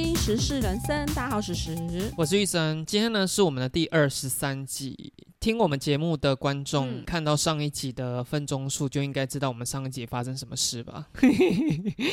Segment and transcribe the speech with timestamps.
[0.00, 1.76] 听《时事人生》，大家好，时时。
[2.16, 5.12] 我是玉生，今天呢是我们的第二十三集。
[5.40, 11.08] 听我们节目的观众、嗯看到上一集的分钟数，就应该知道我们上一集发生什么事吧？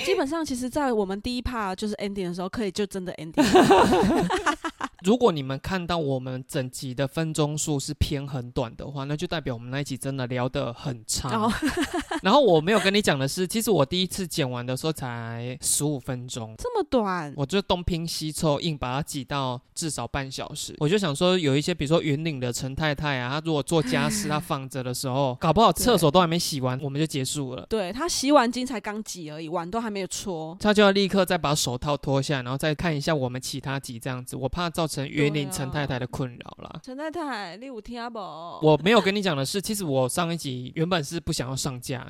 [0.04, 3.44] 基本上，其实，在我们第一 part 就是 ending 的时候，可以就真的 ending。
[5.04, 11.32] 如果你们看到我们整集的分钟数是偏很短的话，那就代表我们那一集真的聊得很长。
[11.32, 11.52] 然后，
[12.24, 16.56] 然后我没有跟你讲的是，其实我第一次剪完的时候才十五分钟。
[16.58, 20.76] 这么短，我就东拼西凑，硬把它挤到至少半小时。
[20.80, 27.66] 我就想说，有一些比如说云岭的陈太太啊，她如果做家事，她放着的时候，搞不好厕所都还没洗完，我们就结束了。
[27.70, 30.56] 对她洗碗巾才刚挤而已，碗都还没有搓。
[30.60, 34.36] 她就要立刻再把手套脱下，然后再看一下我们其他集这样子。
[34.36, 36.80] 我怕造成云林陈太太的困扰啦。
[36.84, 38.20] 陈太太，你有听不？
[38.20, 42.06] 我没有跟你讲的是，其实我上一集原本是不想要上架，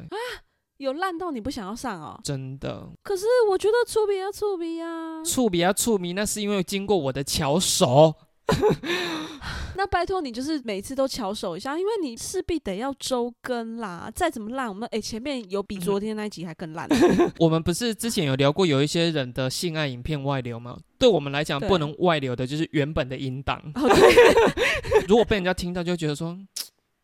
[0.78, 2.20] 有烂到你不想要上哦？
[2.24, 2.90] 真的。
[3.04, 5.24] 可是我觉得触鼻啊，触鼻啊。
[5.24, 8.14] 触笔啊触迷，那是因为经过我的巧手。
[9.78, 14.10] 那拜托你就是每次都巧手一下，因为你势必得要周更啦。
[14.14, 16.88] 再怎么烂，我们哎、前面有比昨天那一集还更烂。
[17.40, 20.78] 我们不是之前有聊过，有一些人的性爱影片外流吗？
[21.06, 23.62] 对我们来讲，不能外流的就是原本的音档。
[25.08, 26.36] 如果被人家听到，就会觉得说，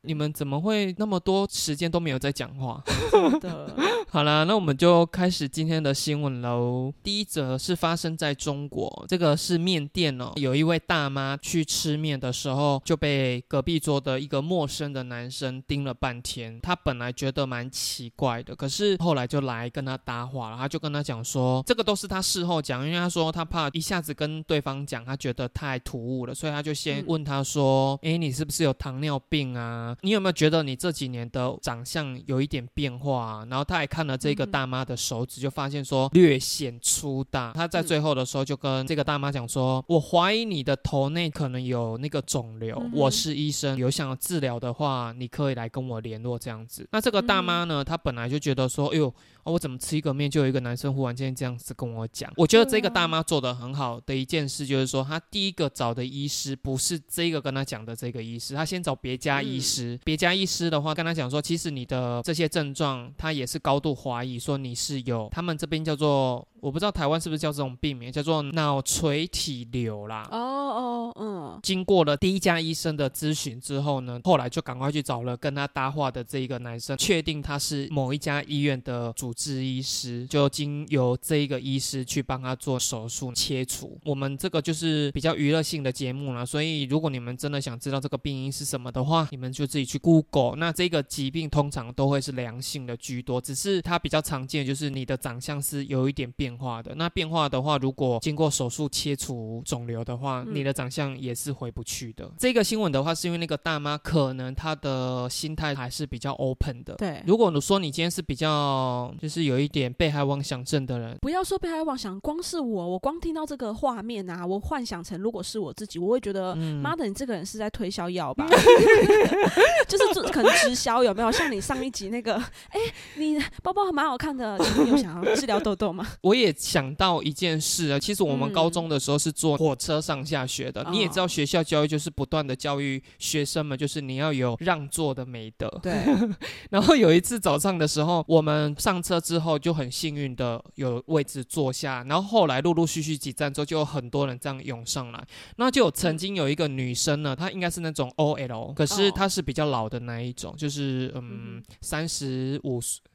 [0.03, 2.83] 你们怎么会那么多时间都没有在讲话？
[3.11, 3.75] 真的。
[4.09, 6.91] 好啦，那我们就开始今天的新闻喽。
[7.01, 16.59] 第一则是发生在中国，这个是面店哦，有一位大妈去吃面的时候，就被隔壁桌的一个陌生的男生盯了半天。
[16.61, 29.90] 她本来觉得蛮奇怪的，可是后来就来跟他搭话了，他就跟他讲说，这个都是他事后讲，因为他说他怕一下子跟对方讲，他觉得太突兀了，所以他就先嗯问他说，诶，你是不是有糖尿病啊？
[30.01, 33.47] 你有没有觉得你这几年的长相有一点变化啊？
[33.49, 37.51] 然后他还看了这个大妈的手指，就发现说略显粗大。
[37.53, 49.13] 他在最后的时候就跟这个大妈讲说：“我怀疑你的头内可能有那个肿瘤，我是医生，有想要治疗的话，你可以来跟我联络这样子。”那这个大妈呢，她本来就觉得说：“哎呦。”
[49.43, 52.31] 哦，我怎么吃一个面就有一个男生忽然间这样子跟我讲？
[52.37, 59.99] 我觉得这个大妈做的很好的一件事就是说，她第一个找的医师不是这个跟她讲的这个医师，她先找别家医师。
[60.03, 70.27] 别家医师的话跟她讲说，其实你的这些症状，她也是高度怀疑说你是有，他们这边叫做我不知道台湾是不是叫这种病名，叫做脑垂体瘤啦。
[70.31, 83.99] 哦哦，嗯，经过了第一家医生的咨询之后呢，后来就赶快去找了跟他搭话的这一个男生，确定他是某一家医院的主治医师，就经由这一个医师去帮他做手术切除。
[84.05, 90.55] 我们这个就是比较娱乐性的节目了，所以如果你们真的想知道这个病因是什么的话，你们就自己去 Google。
[90.57, 96.93] 那这个疾病通常都会是良性的居多，只是它比较常见就是你的长相是有一点变化的。
[96.95, 102.29] 那变化的话，如果经过手术切除肿瘤的话，嗯你的长相也是回不去的。
[102.37, 106.95] 这个新闻的话，是因为那个大妈可能她的心态还是比较 open 的。
[106.95, 107.21] 对。
[107.25, 118.47] 如果你说你今天是比较就是有一点被害妄想症的人，不要说被害妄想，光是我，我光听到这个画面啊，我幻想成如果是我自己，我会觉得，嗯妈的，你这个人是在推销药吧？
[119.87, 121.31] 就是可能直销有没有？
[121.31, 122.79] 像你上一集那个，哎、
[123.15, 124.57] 你包包还蛮好看的，
[124.87, 126.07] 有想要治疗痘痘吗？
[126.21, 130.87] 我也想到一件事啊，其实我们嗯高中的时候是坐火车上下学的，哦。
[130.89, 135.67] 你也知道学校教育就是不断的教育学生们，就是你要有让座的美德。
[135.83, 135.91] 对，
[136.71, 145.21] 然后有一次早上的时候，我们上车之后就很幸运的有位置坐下，然后后来陆陆续续几站之后，就有很多人这样涌上来，
[145.57, 149.11] 那就有曾经有一个女生呢，她应该是那种 OL，可是哦。
[149.13, 151.63] 她是比较老的那一种，就是嗯嗯。
[151.81, 153.10] 三十五岁，诶，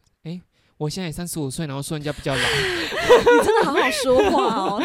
[0.79, 2.41] 我现在也三十五岁，然后说人家比较老。
[2.43, 4.83] 你真的好好说话哦。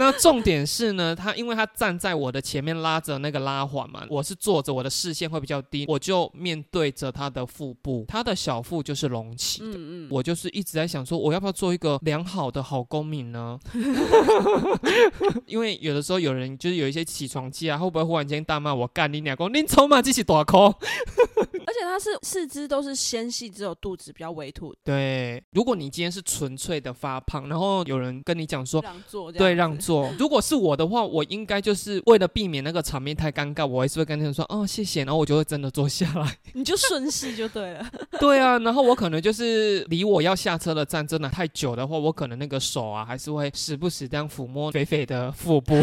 [0.00, 9.66] 那重点是呢，他因为他站在我的前面拉着那个拉环嘛，我是坐着，我的视线会比较低，我就面对着他的腹部，他的小腹就是隆起的。
[9.76, 13.58] 嗯嗯，我就是一直在想说，我要不要做一个良好的好公民呢？
[15.46, 20.66] 因为有的时候有人就是有一些起床气啊，会不会忽然间大骂我干你俩公，你筹码这是大空？
[21.66, 28.80] 而且他是四肢都是纤细，只有肚子比较微凸，对，如果你今天是纯粹的发胖，然后有人跟你讲说。
[28.82, 29.89] 让座对，让座。
[30.18, 36.36] 如果是我的话，我应该就是为了避免那个场面太尴尬，我还是会跟他们说，哦，谢谢，然后我就会真的坐下来。
[36.54, 37.86] 你就顺势就对了。
[38.18, 45.74] 对啊，然后我可能就是离我要下车的站真的太久的话，我可能那个手啊还是会时不时这样抚摸肥肥的腹部。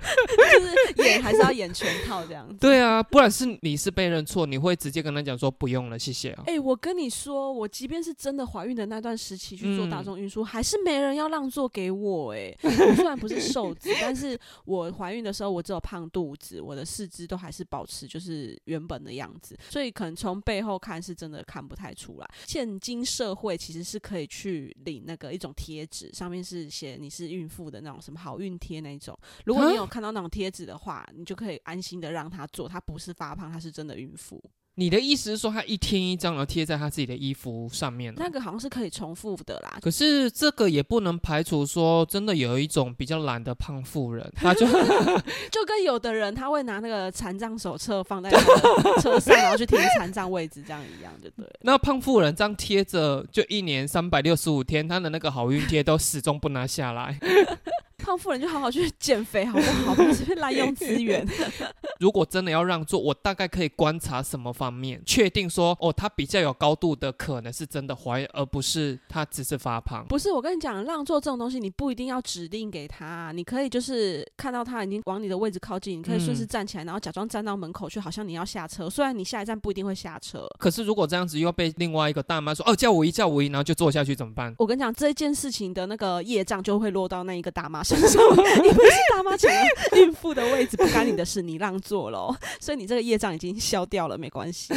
[0.00, 2.54] 就是演 还是要演全套这样子。
[2.58, 6.44] 对啊，不然是你是被认错，你会直接跟他讲说不用了，谢谢啊。
[6.46, 22.30] 哎、我跟你说，我即便是真的怀孕的那段时期去做大嗯众运输，还是没人要让座给我、哎， 我虽然不是瘦子，但是我怀孕的时候我只有胖肚子，我的四肢都还是保持就是原本的样子，所以可能从背后看是真的看不太出来。
[22.46, 29.16] 现今社会其实是可以去领那个一种贴纸，上面是写你是孕妇的那种什么好运贴那一种。
[29.44, 34.42] 如果你有看到那种贴纸的话，你就可以安心的让她做，她不是发胖，她是真的孕妇。
[34.76, 44.64] 你的意思是说她一天一张，然后贴在她自己的衣服上面哦、那个好像是可以重复的啦，可是这个也不能排除说，真的有一种比较懒的胖妇人，他就
[45.50, 48.30] 就跟有的人他会拿那个残障手册放在
[49.02, 51.44] 车上，然后去贴残障位置，这样一样，就对。
[51.62, 57.18] 那胖妇人这样贴着，就一年三百六十五天，她的那个好运贴都始终不拿下来。
[58.00, 59.94] 胖妇人就好好去减肥，好不好？
[59.94, 61.26] 不要随便滥用资源。
[62.00, 70.04] 如果真的要让座，我大概可以观察什么方面，确定说哦，他比较有高度的可能是真的怀孕，而不是他只是发胖。
[70.08, 78.88] 不是我跟你讲，让座这种东西，你不一定要指定给他，你可以就是看到他已经往你的位置靠近，你可以顺势嗯站起来，然后假装站到门口去，好像你要下车。
[78.88, 80.48] 虽然你下一站不一定会下车。
[80.58, 84.54] 可是如果这样子又被另外一个大妈说哦叫五一叫五一，然后就坐下去怎么办？
[84.58, 88.22] 我跟你讲，这件事情的那个业障就会落到那一个大妈身上，
[88.62, 89.62] 你不是大妈抢了
[89.96, 94.72] 孕妇的位置，不干你的事，你让座喽， 所以你这个业障已经消掉了，没关系。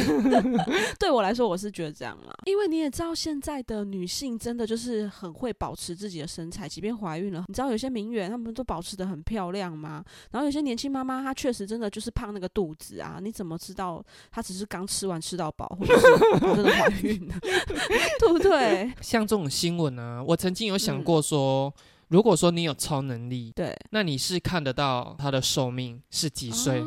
[0.98, 10.04] 对我来说，我是觉得这样啦，因为你也知道，现在的女性真的就是很会保持自己的身材，即便怀孕了，你知道有些名媛她们都保持的很漂亮吗？
[10.30, 16.06] 然后有些年轻妈妈她确实真的就是胖那个肚子啊，你怎么知道她只是刚吃完吃到饱，或者是
[16.40, 17.34] 她真的怀孕了，
[18.18, 18.92] 对不对？
[19.00, 21.72] 像这种新闻啊，我曾经有想嗯过说，
[22.14, 23.76] 如果说你有超能力，对。
[23.90, 26.78] 那你是看得到他的寿命是几岁？
[26.78, 26.86] 哦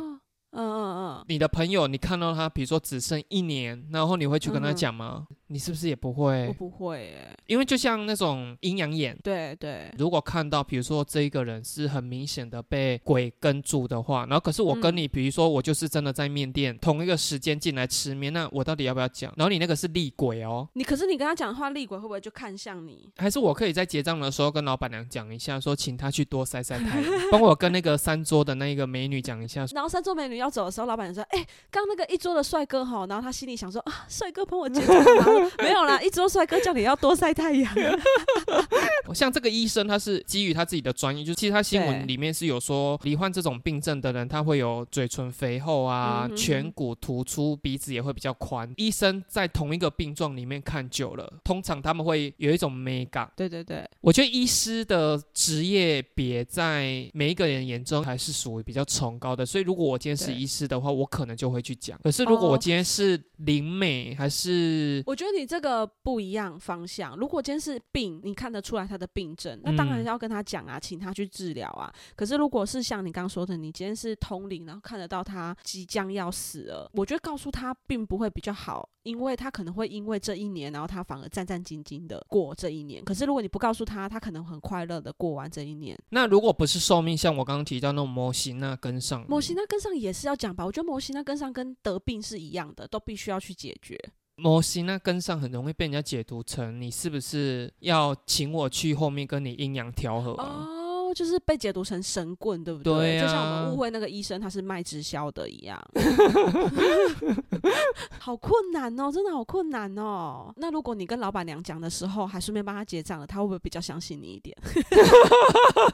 [0.52, 5.28] 嗯嗯嗯，你的朋友，你看到他，比如说只剩一年，然后你会去跟他嗯讲吗？
[5.48, 6.54] 你是不是也不会我？
[6.54, 7.36] 不会诶。
[7.48, 19.34] 因为就像那种阴阳眼，对对，如果看到，比如说这一个人是很明显的被鬼跟住的话，然后可是我跟嗯你，比如说我就是真的在面店同一个时间进来吃面，那我到底要不要讲？
[19.38, 23.10] 然后你那个是厉鬼哦，你可是你跟他讲的话，厉鬼会不会就看向你？
[23.18, 34.98] 还是我可以在结账的时候跟老板娘讲一下，说请他去多晒晒太阳， 帮我跟那个三桌的那个美女讲一下，然后三桌美女要走的时候，老板娘说：“哎、刚那个一桌的帅哥哈。”然后他心里想说：“啊，帅哥帮我结账。”
[35.60, 37.74] 没有啦， 一桌帅哥叫你要多晒太阳。
[39.14, 48.72] 像这个医生，他是基于他自己的专业，就其实他新对闻里面是有说，罹患这种病症的人，他会有嘴唇肥厚啊，嗯颧骨突出，鼻子也会比较宽。
[48.78, 53.28] 医生在同一个病状里面看久了，通常他们会有一种美感。
[53.36, 62.00] 对对对，我觉得医师的职业别在每一个人眼中还是属于比较崇高的，所以如果我今天是对医师的话，我可能就会去讲。
[62.04, 67.16] 可是如果我哦今天是灵美，还是我觉得你这个不一样方向。
[67.18, 71.94] 如果今天是病，你看得出来他的病症，那当然嗯要跟他讲啊，请他去治疗啊。
[72.16, 83.04] 可是如果是像你刚刚说的，你今天是通灵，然后看得到他即将要死了，我觉得告诉他并不会比较好，因为他可能会因为这一年，然后他反而战战兢兢的过这一年。
[83.04, 85.98] 可是如果你不告诉他，他可能很快乐的过完这一年。
[86.10, 93.98] 那如果不是寿命，像我刚刚提到那种模型那跟上，模型那跟上也是要讲吧，我觉得模型那跟上跟得病是一样的，都必须要去解决。
[94.40, 100.77] 模型那跟上很容易被人家解读成你是不是要请我去后面跟你阴阳调和啊？
[101.08, 102.94] 哦，就是被解读成神棍，对不对？
[102.94, 105.80] 对就像我啊们误会那个医生他是卖直销的一样，
[108.20, 110.52] 好困难哦，真的好困难哦。
[110.58, 114.56] 那如果你跟老板娘讲的时候，还顺便帮他结账了，他会不会比较相信你一点？
[114.64, 115.94] 哦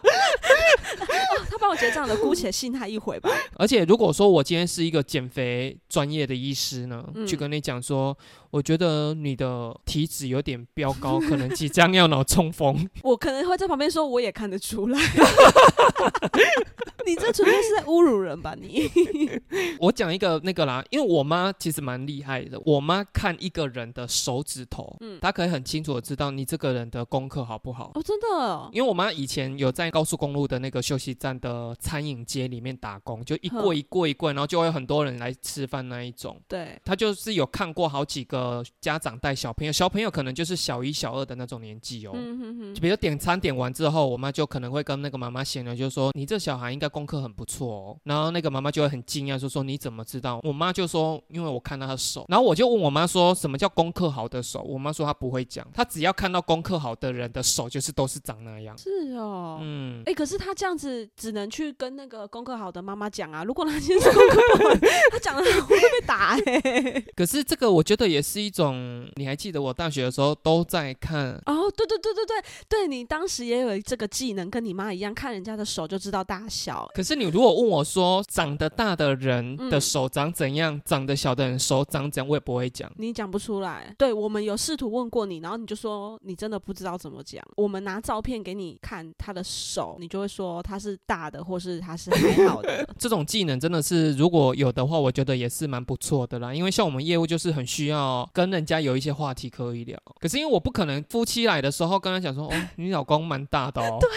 [1.50, 3.30] 他帮我结账了，姑且信他一回吧。
[3.58, 8.16] 而且如果说我今天是一个减肥专业的医师呢，嗯去跟你讲说，
[8.50, 12.88] 我觉得你的体脂有点飙高，可能即将要脑中风。
[13.04, 15.00] 我可能会在旁边说，我也看得出来。
[17.06, 18.56] 你这纯粹是在侮辱人吧？
[18.60, 18.90] 你
[19.84, 27.92] 我讲一个那个啦，因为我妈其实蛮厉害的，我妈看一个人的手指头，嗯她可以很清楚的知道你这个人的功课好不好。
[27.94, 36.40] 哦，真的哦因为我妈以前有在高速公路的那个休息站的餐饮街里面打工，就一哼柜一柜一柜，然后就会有很多人来吃饭那一种。
[36.48, 42.14] 对，她就是有看过好几个家长带小朋友，小朋友可能就是小一、小二的那种年纪哦。
[42.16, 47.98] 嗯哼哼就，比如点餐点完之后，我妈就可能会跟那个妈妈闲聊，就说你这小孩应该功课很不错哦。
[48.06, 50.40] 然后那个妈妈就会很惊讶，就说你怎么知道？
[50.44, 52.26] 我妈就说因为我看到她手。
[52.28, 54.62] 然后我就问我妈说什么叫功课好的手？
[54.62, 58.78] 我妈说她不会讲，她只要看到功课好的人的手就是都是长那样。
[58.78, 63.44] 是哦，嗯，哎、可是她这样子只能去跟那个功课好的妈妈讲啊。
[63.44, 64.76] 如果他今天是功课不好，
[65.12, 71.32] 他讲了会被打哎、 可是这个我觉得也是一种，你还记得我大学的时候都在看。
[71.46, 76.90] 哦，对对对对对，对你当时也有这个技能，跟你妈一样，看人家的手就知道大小。
[76.94, 82.92] 可是你如果问我说长得大的人的嗯手长怎样，长得小的人手长怎样，我也不会讲。
[82.98, 87.44] 你讲不出来，对我们有试图问过你，然后你就说你真的不知道怎么讲。
[87.56, 92.88] 我们拿照片给你看他的手，你就会说他是大的，或是他是还好的。
[92.98, 96.54] 这种技能真的是如果有的话，我觉得也是蛮不错的啦。
[96.54, 99.98] 因为像我们业务就是很需要跟人家有一些话题可以聊。
[100.20, 103.98] 可是因为我不可能夫妻来的时候跟他讲说，哦，你老公蛮大的哦。
[104.00, 104.10] 对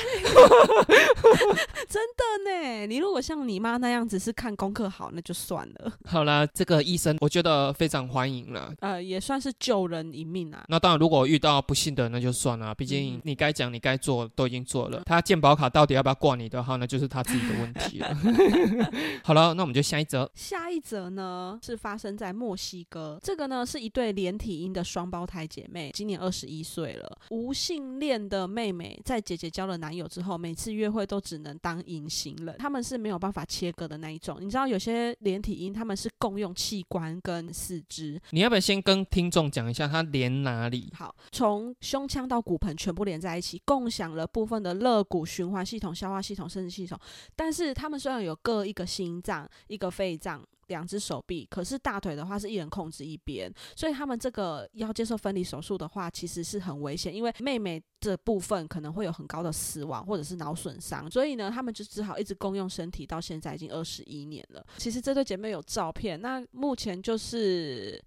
[1.88, 8.73] 真的呢，你如果像你妈那样子是看功课好，那就算了， 好啦，这个医生我觉得非常欢迎了。
[8.78, 10.64] 呃，也算是救人一命啊。
[10.68, 12.73] 那当然，如果遇到不幸的，那就算了。
[12.76, 15.02] 毕竟嗯你该讲、你该做都已经做了。
[15.04, 18.16] 他健保卡到底要不要挂你的号，呢就是他自己的问题了。
[19.25, 20.30] 好了，那我们就下一则。
[20.37, 27.18] 下一则呢是发生在墨西哥，这个呢是一对连体婴的双胞胎姐妹，今年二十一岁了。
[27.30, 34.37] 无性恋的妹妹在姐姐交了男友之后，每次约会都只能当隐形人，他们是没有办法切割的那一种。
[34.40, 40.92] 你知道有些连体婴他们是共用器官跟四肢，你要不要先跟听众讲一下它连哪里？
[40.94, 46.99] 好，从胸腔到骨盆全部连在一起，共享了部分的肋骨、循环系统、消化系统、生殖系统。
[47.35, 50.42] 但是他们虽然有各一个心脏、一个肺脏。
[50.68, 64.64] 两只手臂，可是大腿的话是一人控制一边，所以他们这个要接受分离手术的话，其实是很危险，因为妹妹这部分可能会有很高的死亡或者是脑损伤，所以呢，他们就只好一直共用身体，到现在已经二十一年了。
[64.76, 68.02] 其实这对姐妹有照片，那目前就是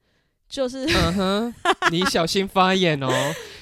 [0.48, 1.56] 就是嗯哼，
[1.92, 3.10] 你小心发言哦，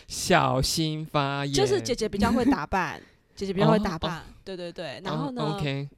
[0.07, 1.53] 小心发言。
[1.53, 3.01] 就是姐姐比较会打扮，
[3.37, 4.99] 姐姐比较会哦打扮，对对对。
[5.05, 5.57] 然后呢、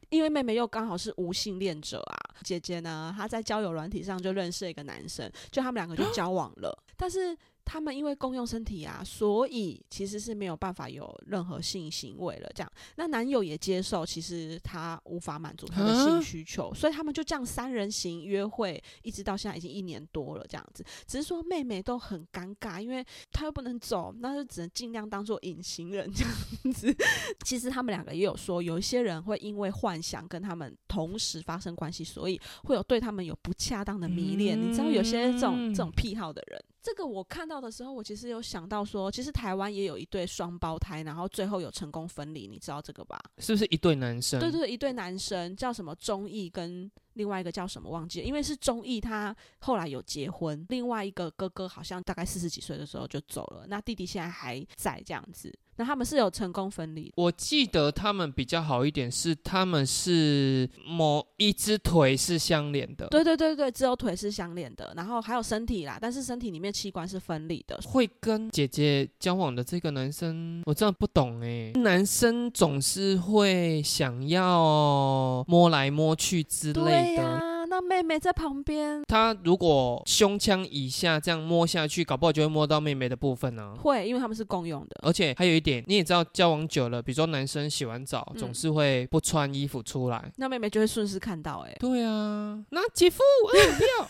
[0.09, 7.35] 因为妹妹又刚好是无性恋者啊，姐姐呢她在交友软体上就认识了一个男生，就他们两个就交往了，但是。
[7.71, 12.49] 他们因为共用身体啊，所以其实是没有办法有任何性行为了。
[12.55, 20.43] 这样，那男友也接受，其实他无法满足他的性啊需求，所以他们就这样三人行约会，一直到现在已经一年多了。
[20.49, 26.91] 这样子，只是说妹妹都很尴尬，因为她又不能走，那就只能尽量当做隐形人这样子。
[27.45, 34.59] 其实他们两个也有说，有一些人会因为幻想跟他们同时发生关系，所以会有对他们有不恰当的迷恋。
[34.59, 43.19] 你知道有些这种这种癖好的人，这个我看到的时候，我其实有想到说，其实台湾也有一对双胞胎，然后最后有成功分离，你知道这个吧？
[43.37, 44.39] 是不是一对男生？
[44.39, 46.91] 对对，对一对男生叫什么钟毅跟。
[47.13, 50.65] 另外一个叫什么忘记了，因为是钟毅，他后来有结婚。
[50.69, 55.53] 另外一个哥哥好像大概四十几岁的时候就走了，那弟弟现在还在这样子。
[55.79, 67.79] 那他们是有成功分离，我记得他们比较好一点是，他们是某一只腿是相连的，对对对对，只有腿是相连的，然后还有身体啦，但是身体里面器官是分离的。
[67.85, 71.71] 会跟姐姐交往的这个男生，我真的不懂哎。
[71.75, 77.48] 男生总是会想要摸来摸去之类、的。
[77.79, 84.99] 那妹妹在旁边他如果胸腔以下这样摸下去，搞不好就会摸到妹妹的部分呢、会，因为他们是共用的。
[85.01, 90.29] 而且还有一点，你也知道，交往久了，比如说男生洗完澡嗯总是会不穿衣服出来。
[90.35, 94.09] 那妹妹就会顺势看到、欸，对啊，那姐夫，我不要。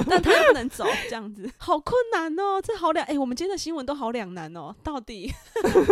[0.08, 5.30] 但他又不能走，这样子好困难哦，这好两哎、我们今天的新闻都好两难哦，到底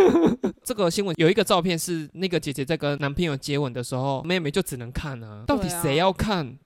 [0.64, 6.22] 这个新闻有一个照片是那个姐姐在跟男朋友接吻的时候，妹妹就只能看啊，到底谁要看？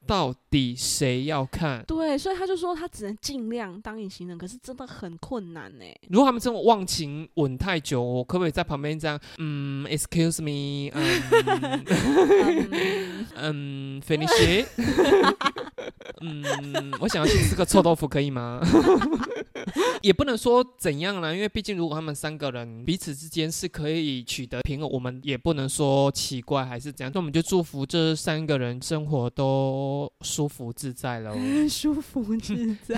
[0.06, 1.82] 到底谁要看？
[1.86, 5.84] 对，所以他就说他只能尽量当隐形人，可是真的很困难呢。
[6.08, 9.18] 如果他们这种忘情吻太久，我可不可以在旁边这样？
[9.38, 11.22] 嗯，excuse me，嗯
[13.36, 14.68] 嗯嗯，finish it。
[16.20, 18.60] 嗯，我想要去吃个臭豆腐，可以吗？
[20.02, 27.10] 也不能说怎样啦，因为毕竟如果他们三个人彼此之间是可以取得平衡，我们也不能说奇怪还是怎样。
[27.12, 31.34] 那我们就祝福这三个人生活都舒服自在喽。
[31.68, 32.94] 舒服自在。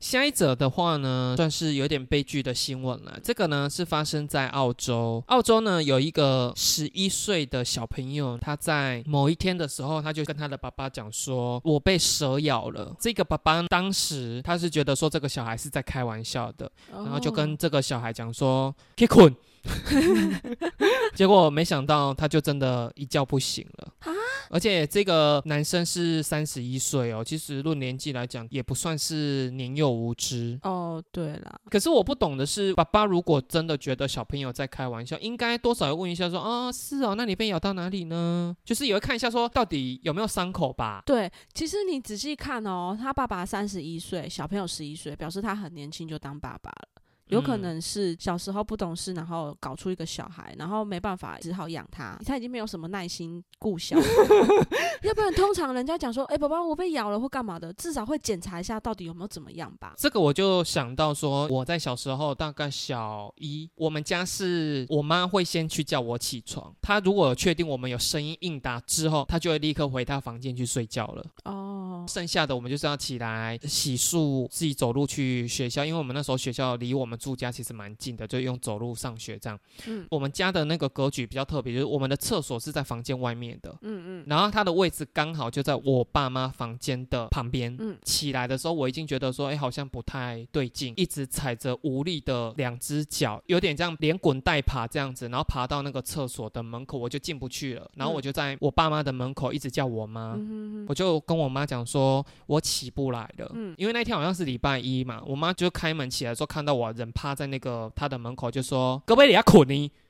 [0.00, 3.18] 下一则的话呢，算是有点悲剧的新闻了。
[3.22, 19.34] 这个呢是发生在澳洲，澳洲呢有一个十一岁的小朋友，他在某一天的时候，他就跟他的爸爸讲说：“我被蛇咬了。”这个爸爸当时他是觉得说这个小孩是在开玩笑的，然后就跟这个小孩讲说：“可以滚。”
[21.14, 24.12] 结果没想到他就真的一觉不醒了啊！
[24.50, 31.02] 而且这个男生是三十一岁哦，其实论年纪来讲也不算是年幼无知哦。
[31.10, 38.56] 对了，可是我不懂的是，爸爸如果真的觉得小朋友在开玩笑，应该多少要问一下说啊，是哦，那你被咬到哪里呢？
[38.64, 41.02] 就是也会看一下说到底有没有伤口吧。
[41.06, 46.95] 对，其实你仔细看哦，他爸爸三十一岁，小朋友十一岁，表示他很年轻就当爸爸了。
[47.28, 52.16] 有可能是小时候不懂事，然后搞出一个小孩，然后没办法，只好养他。
[52.24, 53.96] 他已经没有什么耐心顾小，
[55.02, 59.94] 要不然通常人家讲说，哎，宝宝我被咬了或干嘛的，至少会检查一下到底有没有怎么样吧。
[59.96, 71.24] 这个我就想到说，我在小时候大概小一，我们家是我妈会先去叫我起床，她如果确定我们有声音应答之后，她就会立刻回她房间去睡觉了。
[71.44, 77.15] 哦，剩下的我们就是要起来洗漱，自己走路去学校，因为我们那时候学校离我们。
[77.16, 79.58] 住家其实蛮近的，就用走路上学这样。
[79.86, 83.76] 嗯，我们家的那个格局比较特别，就是我们的厕所是在房间外面的。
[83.82, 87.74] 嗯嗯，然后它的位置刚好就在我爸妈房间的旁边。
[87.78, 97.90] 嗯，起来的时候我已经觉得说，哎，好像不太对劲，一直踩着无力的两只脚，有点这样连滚带爬这样子，然后爬到那个厕所的门口，我就进不去了。
[97.94, 100.38] 然后我就在我爸妈的门口一直叫我妈，
[100.86, 103.50] 我就跟我妈讲说，我起不来了。
[103.54, 107.05] 嗯，因为那天好像是礼拜一嘛，我妈就开门起来时候看到我人。
[107.12, 109.90] 趴在那个他的门口就说：“隔壁你要捆你。”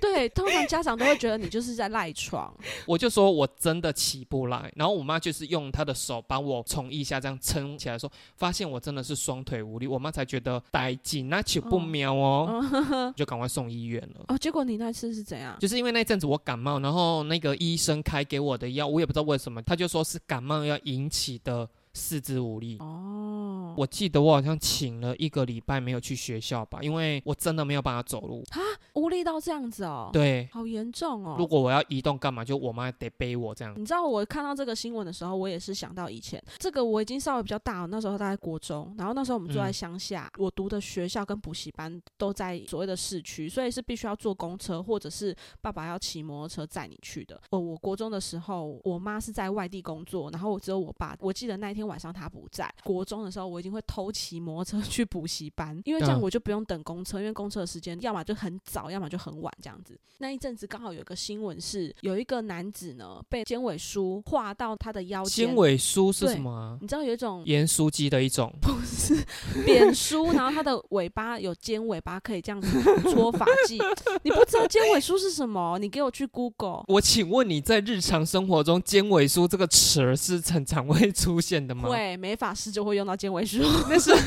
[0.00, 2.54] 对，通常家长都会觉得你就是在赖床。
[2.86, 14.24] 我就说我真的起不来，然后我妈就是用她的手把我从腋下这样撑起来，说发现我真的是双腿无力，我妈才觉得带劲，那起不妙哦，就赶快送医院了。
[14.28, 15.56] 哦，结果你那次是怎样？
[15.58, 21.68] 就是因为那阵子我感冒，然后那个医生开给我的药，我也不知道为什么，他就说是感冒要引起的。
[21.94, 28.58] 四肢无力哦，我记得我好像请了一个礼拜没有去学校吧，因为我真的没有办法走路啊，
[28.94, 31.36] 无力到这样子哦，对，好严重哦。
[31.38, 33.72] 如果我要移动干嘛，就我妈得背我这样。
[33.76, 47.40] 你知道我看到这个新闻的时候，我也是想到以前这个我已经稍微比较大了，那时候大概国中，然后那时候我们住在乡下，我读的学校跟补习班都在所谓的市区，所以是必须要坐公车或者是爸爸要骑摩托车载你去的。
[47.50, 51.83] 哦，我国中的时候，我妈是在外地工作，然后我只有我爸，我记得那一天。
[51.86, 59.98] 晚上他不在，国中的时候我已经会偷骑摩托车去补习班，因为这样我就不用等公车，因为公车的时间要么就很早，要么就很晚这样子。
[60.18, 65.46] 那一阵子刚好有一个新闻是，有一个男子呢被尖尾梳划到他的腰间。
[65.46, 66.78] 尖尾梳是什么？
[66.80, 69.14] 你知道有一种盐酥鸡的一种，不是
[69.64, 72.68] 扁梳，然后它的尾巴有尖尾巴，可以这样子
[73.10, 73.82] 搓发髻。
[74.22, 75.78] 你不知道尖尾梳是什么？
[75.80, 76.84] 你给我去 Google。
[76.86, 81.73] 我请问你在日常生活中，尖尾梳这个词是很常会出现的。
[81.82, 83.58] 会美法师就会用到尖尾梳，
[83.88, 84.12] 那是。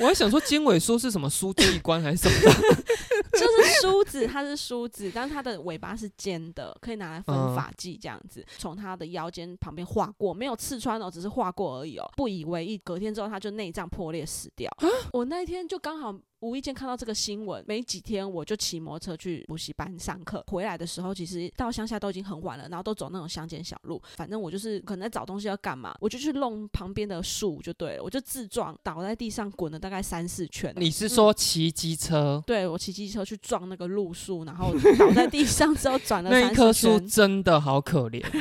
[0.00, 2.52] 我还想说尖尾梳是什么梳器官还是什么？
[3.32, 12.78] 就是梳子，它是梳子，但是它的尾巴是尖的，可以拿来分发髻这样子，从它的腰间旁边划过，没有刺穿哦，只是划过而已哦，不以为意。
[12.78, 14.70] 隔天之后它就内脏破裂死掉。
[15.12, 16.14] 我那一天就刚好。
[16.44, 20.44] 无意间看到这个新闻，没几天我就骑摩托车去补习班上课。
[20.48, 24.00] 回来的时候，其实到乡下都已经很晚了，然后都走那种乡间小路。
[24.16, 30.70] 反正我就是可能在找东西要干嘛，我就去弄旁边的树就对了，我就自撞倒在地上滚了大概三四圈。
[30.76, 32.42] 你是说骑机车？
[32.46, 38.22] 对，我骑机车去撞那个路树，然后倒在地上之后转了 那一棵树真的好可怜。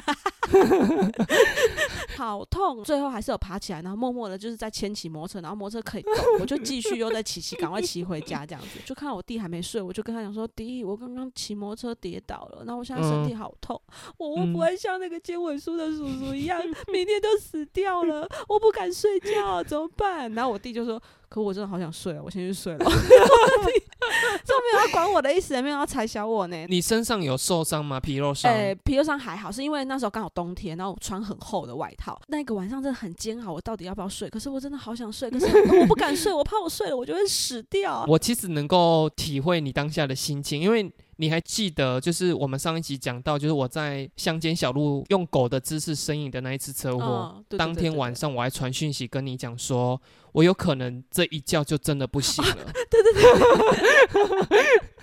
[2.15, 2.83] 好痛！
[2.83, 8.79] 最后还是有爬起来，然后默默的就是在牵起摩托车，然后摩托车可以动，我就继续又在骑骑，赶快骑回家这样子。
[8.85, 13.77] 就看到我弟还没睡，我就跟他讲说：“弟，我刚刚骑摩托车跌倒了，然后我现在身体好痛，
[14.17, 16.57] 我我不会像那个接尾叔的叔叔一样，
[16.93, 18.25] 明天就死掉了？
[18.47, 20.97] 我不敢睡觉，怎么办？”然后我弟就说。
[21.33, 22.85] 可我真的好想睡，我先去睡了。
[24.43, 26.65] 这没有要管我的意思，也没有要踩小我呢。
[26.67, 27.99] 你身上有受伤吗？
[27.99, 28.51] 皮肉伤？
[28.51, 32.19] 哎，皮肉伤还好，是因为那时候刚好冬天，然后穿很厚的外套。
[32.27, 34.29] 那个晚上真的很煎熬，我到底要不要睡？
[34.29, 35.45] 可是我真的好想睡，可是
[35.79, 38.05] 我不敢睡，我怕我睡了我就会死掉。
[38.07, 40.91] 我其实能够体会你当下的心情，因为。
[41.17, 47.43] 你还记得，就是我们上一集讲到，就是我在乡间小路用狗的姿势呻吟的那一次车祸。
[47.57, 52.57] 当天晚上我还传讯息跟你讲说，我有可能这一觉就真的不行了。
[52.89, 53.23] 对对对，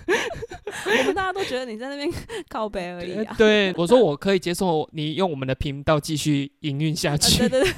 [0.98, 2.10] 我们大家都觉得你在那边
[2.48, 3.34] 靠背而已啊。
[3.38, 7.48] 对，我说我可以接受你用我们的频道继续营运下去。
[7.48, 7.72] 对对对，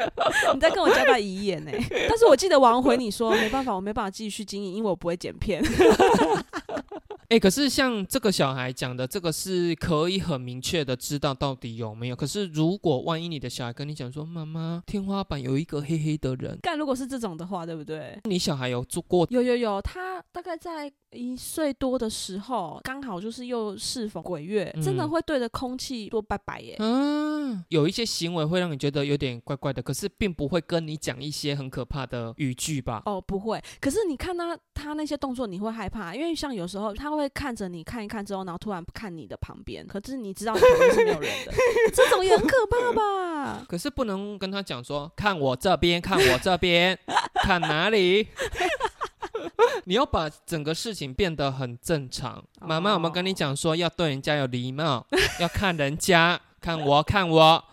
[0.54, 1.72] 你在跟我交代遗言呢？
[2.08, 5.62] 但是我记得王回你说，没办法，我没办法继续经营，因为我不会剪片。
[7.30, 12.16] 哎、可是像这个小孩讲的，这个是可以很明确的知道到底有没有。
[12.16, 18.18] 可是如果万一你的小孩跟你讲说，妈妈，天花板有一个黑黑的人，干如果是这种的话，对不对？
[18.24, 19.26] 你小孩有做过？
[19.28, 26.76] 有有有，他大概在一岁多的时候，刚好就是又适逢鬼月，真的嗯会对着空气说拜拜耶。
[26.78, 33.02] 嗯，有一些行为会让你觉得有点怪怪的，可是并不会跟你讲一些很可怕的语句吧？
[33.04, 33.62] 哦，不会。
[33.80, 41.52] 可是你看他他那些动作，你会害怕，因为像有时候他会看着你看一看之后，然后突然看你的旁边，可是你知道你旁边是没有人的，
[41.94, 43.64] 这种也很可怕 吧？
[43.66, 46.98] 可是不能跟他讲说，看我这边，看我这边，
[47.42, 48.28] 看哪里。
[49.84, 52.44] 你要把整个事情变得很正常。
[52.60, 55.06] 妈妈有没有跟你讲说要对人家有礼貌，
[55.40, 57.64] 要看人家，看我，看我。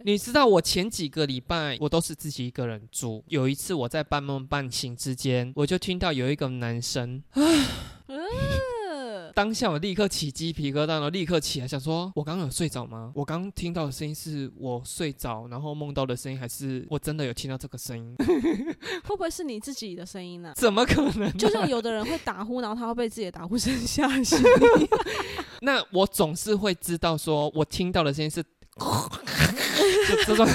[0.00, 7.44] 你知道我前几个礼拜我都是自己一个人住，有一次我在半梦半醒之间，我就听到有一个男生呃，
[9.36, 13.12] 当下我立刻起鸡皮疙瘩，然后立刻起来想说，我刚刚有睡着吗？
[13.14, 18.16] 我刚听到的声音是我睡着，然后梦到的声音，还是我真的有听到这个声音？
[19.04, 24.38] 会不会是你自己的声音呢、怎么可能、就像有的人会打呼，然后他会被自己的打呼声吓醒。
[25.60, 28.42] 那我总是会知道，说我听到的声音是，
[30.08, 30.48] 就这种，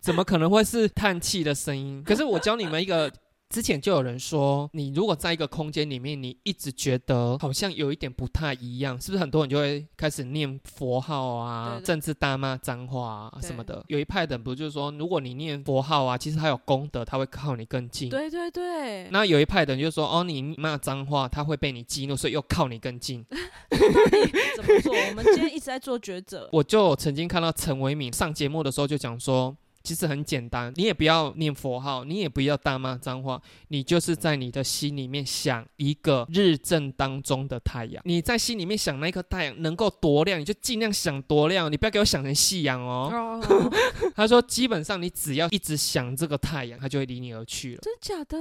[0.00, 2.02] 怎么可能会是叹气的声音？
[2.04, 3.08] 可是我教你们一个。
[3.48, 13.82] 之前就有人说，你如果在一个空间里面，你一直觉得好像有一点不太一样，是不是很多人就会开始念佛号啊，对对甚至大骂脏话啊什么的？
[13.86, 18.08] 有一派的人不就是说，如果你念佛号啊，其实它有功德，他会靠你更近。
[18.08, 23.24] 对对对，那有一派的人就说，哦，你骂脏话，他会被你激怒，所以又靠你更近。
[23.70, 24.92] 怎么做？
[24.92, 26.48] 我们今天一直在做抉择。
[26.52, 29.56] 我就曾经看到陈维敏上节目的时候就讲说，
[29.86, 43.08] 其实很简单，你也不要念佛号，你也不要大骂脏话，你就是在你的心里面想一个日正当中的太阳，你在心里面想那颗太阳能够多亮，你就尽量想多亮，你不要给我想成夕阳哦。
[43.12, 43.72] 哦，
[44.16, 47.80] 他说，基本上你只要一直想这个太阳，它就会离你而去了。
[47.82, 48.36] 真假的？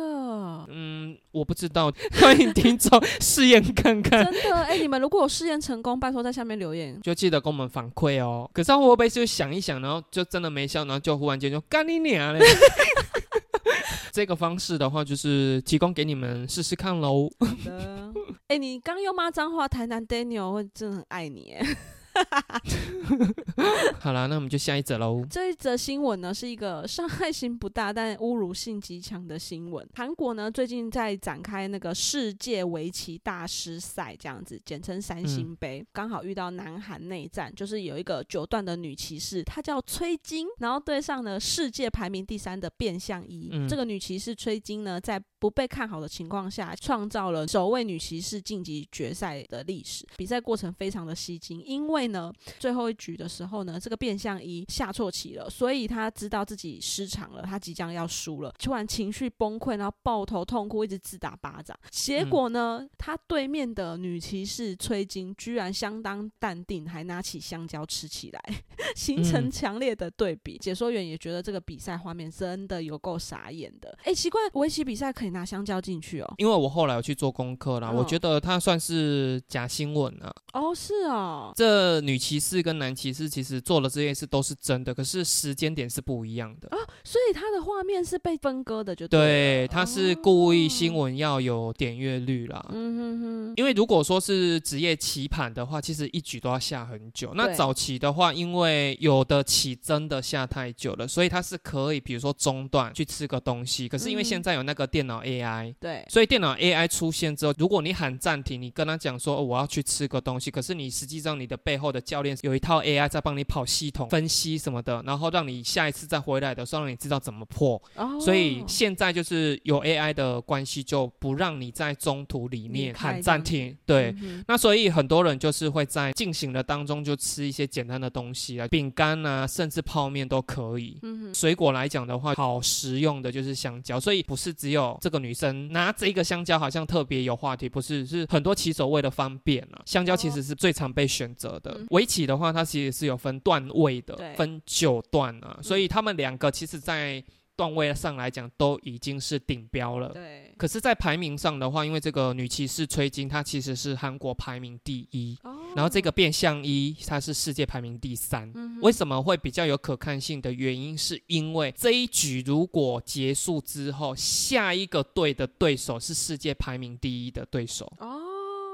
[0.70, 4.26] 嗯，我不知道，欢迎听众试验看看。
[4.26, 4.56] 真的？
[4.64, 7.00] 哎、你们如果有试验成功，拜托在下面留言。
[7.04, 8.50] 就记得跟我们反馈哦。
[8.52, 12.44] 可是他会不会就想一想，然后就真的没效，然后就忽然间就干你娘嘞？
[14.12, 17.30] 这个方式的话，就是提供给你们试试看喽。
[17.40, 18.14] 好的。
[18.48, 21.78] 哎、你刚又骂脏话，台南 Daniel 会真的很爱你哎。
[24.00, 25.26] 好啦，那我们就下一则喽。
[25.30, 29.88] 这一则新闻呢，是一个伤害性不大但侮辱性极强的新闻。
[29.94, 35.86] 韩国呢最近在展开那个世界围棋大师赛，这样子，简称三星杯。
[35.92, 43.50] 刚、好遇到南韩内战，就是有一个九段的女骑士，她叫崔金，然后对上了世界排名第三的卞相一。
[43.52, 50.06] 嗯这个女骑士崔金呢，在不被看好的情况下，创造了首位女骑士晋级决赛的历史。
[50.18, 61.78] 比赛过程非常的吸睛，因为呢，最后一局的时候呢，这个变相一下错棋了，所以他知道自己失常了，他即将要输了，突然情绪崩溃，然后抱头痛哭，一直自打巴掌。
[61.90, 68.42] 结果呢，他对面的女骑士崔金居然相当淡定，还拿起香蕉吃起来，
[68.96, 70.58] 形成嗯强烈的对比。
[70.58, 73.98] 解说员也觉得这个比赛画面真的有够傻眼的。
[74.04, 76.34] 哎，奇怪，围棋比赛可以拿香蕉进去哦？
[76.38, 80.34] 因为我后来有去做功课啦，嗯我觉得它算是假新闻啊。
[80.54, 86.78] 哦，是哦，这女骑士跟男骑士其实做了这件事都是真的，可是时间点是不一样的啊。
[87.04, 92.66] 所以他的画面是被分割的就对，了他是故意新哦闻要有点阅率啦。
[92.74, 97.32] 嗯哼哼，因为如果说是职业棋盘的话，其实一局都要下很久。
[97.36, 103.88] 那早期的话，因为有的棋真的下太久了，所以它是可以，比如说中断去吃个东西。
[103.88, 117.82] 可是因为嗯现在有那个电脑 AI，、对，所以电脑 AI 出现之后，如果你喊暂停，你跟他讲说、哦我要去吃个东西，可是你实际上你的背后的教练有一套 AI 在帮你跑系统分析什么的，然后让你下一次再回来的时候让你知道怎么破。
[117.96, 123.76] 哦，所以现在就是有 AI 的关系，就不让你在中途里面开喊暂停。
[123.86, 131.00] 对，嗯那所以很多人就是会在进行的当中就吃一些简单的东西啊，饼干啊，甚至泡面都可以。
[131.04, 141.88] 嗯，水果来讲的话，好实用的就是香蕉，所以不是只有这个女生拿这一个香蕉好像特别有话题，不是，是很多骑手为了方便啊，香蕉其实是最常被选择的嗯。
[141.92, 147.24] 围棋的话，它其实是有分段位的，分九段啊，所以他们两个其实在
[147.56, 150.10] 段位上来讲都已经是顶标了。
[150.10, 158.52] 对，可是，在排名上的话，因为这个女骑士崔金，她其实是韩国排名第一，哦，然后这个变相一，她是世界排名第三。
[158.56, 167.92] 嗯为什么会比较有可看性的原因，是因为这一局如果结束之后，下一个队的对手是世界排名第一的对手。
[168.00, 168.20] 哦，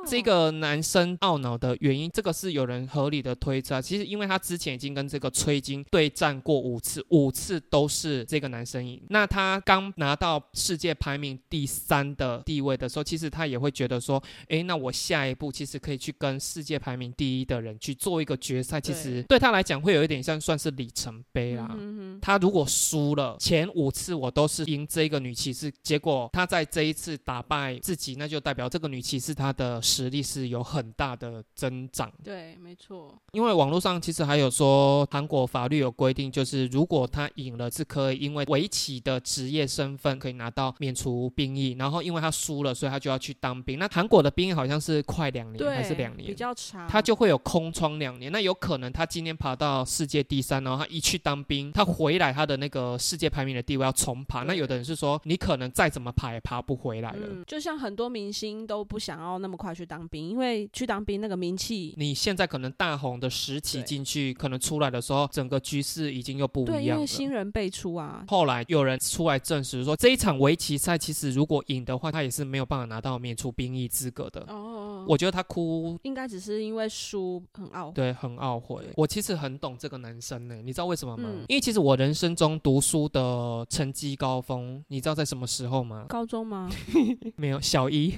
[0.07, 3.81] 这个男生懊恼的原因，这个是有人合理的推测。
[3.81, 9.01] 其实，因为他之前已经跟这个崔金对战过五次，五次都是这个男生赢。
[9.09, 18.81] 那他刚拿到世界排名第三的地位的时候，其实他也会觉得说，哎，那我下一步其实可以去跟世界排名第一的人去做一个决赛。
[18.81, 21.77] 其实对他来讲，会有一点像算是里程碑啦。
[22.21, 32.11] 他如果输了前五次，我都是赢这个女骑士，结果他在这一次打败自己，那就代表这个女骑士她的实力是有很大的增长。
[32.23, 33.13] 对，没错。
[33.33, 43.77] 因为网络上其实还有说，韩国法律有规定，就是如果他赢了，是可以因为围棋的职业身份可以拿到免除兵役，然后因为他输了，所以他就要去当兵。
[43.77, 48.31] 那韩国的兵役好像是快两年还是两年，比较长，他就会有空窗两年。
[48.31, 54.43] 那有可能他今天爬到世界第三，然后他一去当兵，他回来他的那个世界排名的地位要重爬。
[54.43, 57.27] 那有的人是说，你可能再怎么爬也爬不回来了。
[57.45, 66.81] 就像很多明星都不想要那么快去当兵，因为去当兵那个名气，你现在可能大红的时期进去，可能出来的时候，整个局势已经又不一样了。
[66.81, 68.23] 因为新人辈出啊。
[68.27, 74.41] 后来有人出来证实说，这一场围棋赛其实如果赢的话，他也是没有办法拿到免除兵役资格的。
[74.47, 78.85] 哦，我觉得他哭应该只是因为输很懊悔对，很懊悔。
[78.95, 81.29] 我其实很懂这个男生呢，你知道为什么吗？
[81.47, 86.05] 因为其实我人生中读书的成绩高峰，你知道在什么时候吗？
[86.07, 86.69] 高中吗？
[87.35, 88.15] 没有，小一。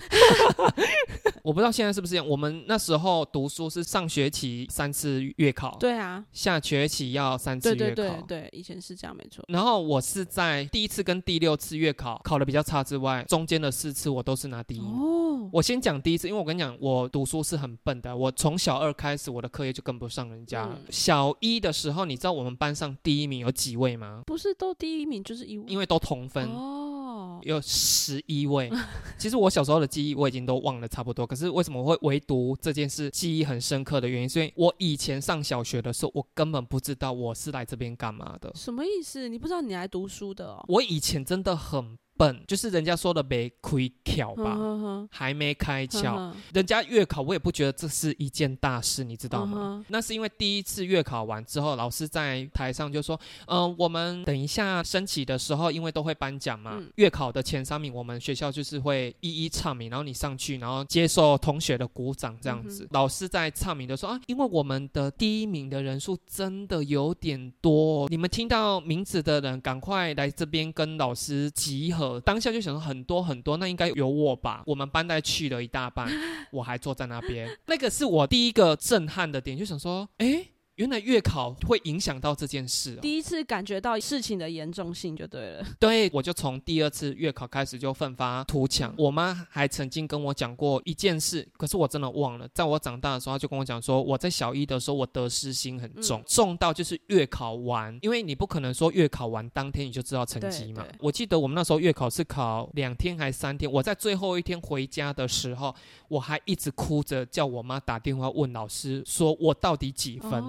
[1.43, 2.27] 我 不知道现在是不是这样。
[2.27, 9.43] 我们那时候读书是上学期三次月考，对啊，下学期要三次月考，对对对对，以前是这样没错。
[9.47, 14.79] 然后我是在第一次跟第六次月考考的比较差之外，中间的四次我都是拿第一。
[14.79, 20.69] 哦，我先讲第一次，因为我跟你讲，我读书是很笨的，我从小二开始，我的课业就跟不上人家。
[20.89, 24.23] 小一的时候，你知道我们班上第一名有几位吗？
[24.25, 27.39] 不是都第一名就是一，因为都同分哦。
[27.43, 28.71] 有十一位，
[29.17, 31.27] 其实我小时候的记忆我已经都忘了差不多。
[31.27, 34.29] 可是为什么会唯独这件事记忆很深刻的原因？
[34.29, 38.51] 所以我以前上小学的时候，我根本不知道我是来这边干嘛的。
[38.55, 39.27] 什么意思？
[39.27, 40.63] 你不知道你来读书的？
[40.67, 41.97] 我以前真的很。
[42.17, 46.31] 笨就是人家说的没开窍吧，还没开窍。
[46.53, 49.83] 人家月考我也不觉得这是一件大事，你知道吗？
[49.89, 72.02] 那是因为第一次月考完之后，老师在台上就说：“嗯，我们等一下升旗的时候，因为都会颁奖嘛，月考的前三名，我们学校就是会一一唱名，然后你上去，然后接受同学的鼓掌这样子。”老师在唱名的时候啊，因为我们的第一名的人数真的有点多，你们听到名字的人赶快来这边跟老师集合。
[72.21, 74.63] 当下就想很多很多，那应该有我吧？
[74.65, 76.09] 我们班带去了一大半，
[76.51, 80.45] 我还坐在那边，那个是我第一个震撼的点，就想说，哎。
[80.77, 85.63] 原来月考会影响到这件事，第一次感觉到事情的严重性就对了。
[85.79, 88.91] 对，我就从第二次月考开始就奋发图强。
[88.97, 92.49] 我妈还曾经跟我讲过一件事，可是我真的忘了。
[92.55, 100.83] 在我长大的时候，她就跟我讲说，我在小一的时候，我得失心很重，重到就是月考完，因为你不可能说月考完当天你就知道成绩嘛。
[100.97, 105.75] 我记得我们那时候月考是考两天还是三天，我在最后一天回家的时候，
[106.07, 110.43] 我还一直哭着叫我妈打电话问老师，说我到底几分。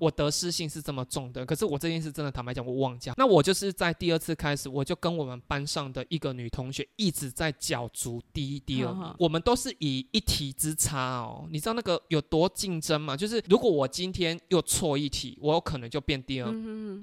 [0.00, 3.10] 我得失心是这么重的，可是我这件事真的坦白讲，我忘记。
[3.16, 9.14] 那我就是在第二次开始，我就跟我们班上的一个女同学一直在角逐第一、第二名。
[9.18, 13.16] 我们都是以一题之差哦，你知道那个有多竞争吗？
[13.16, 16.48] 就是如果我今天又错一题，我有可能就变第二，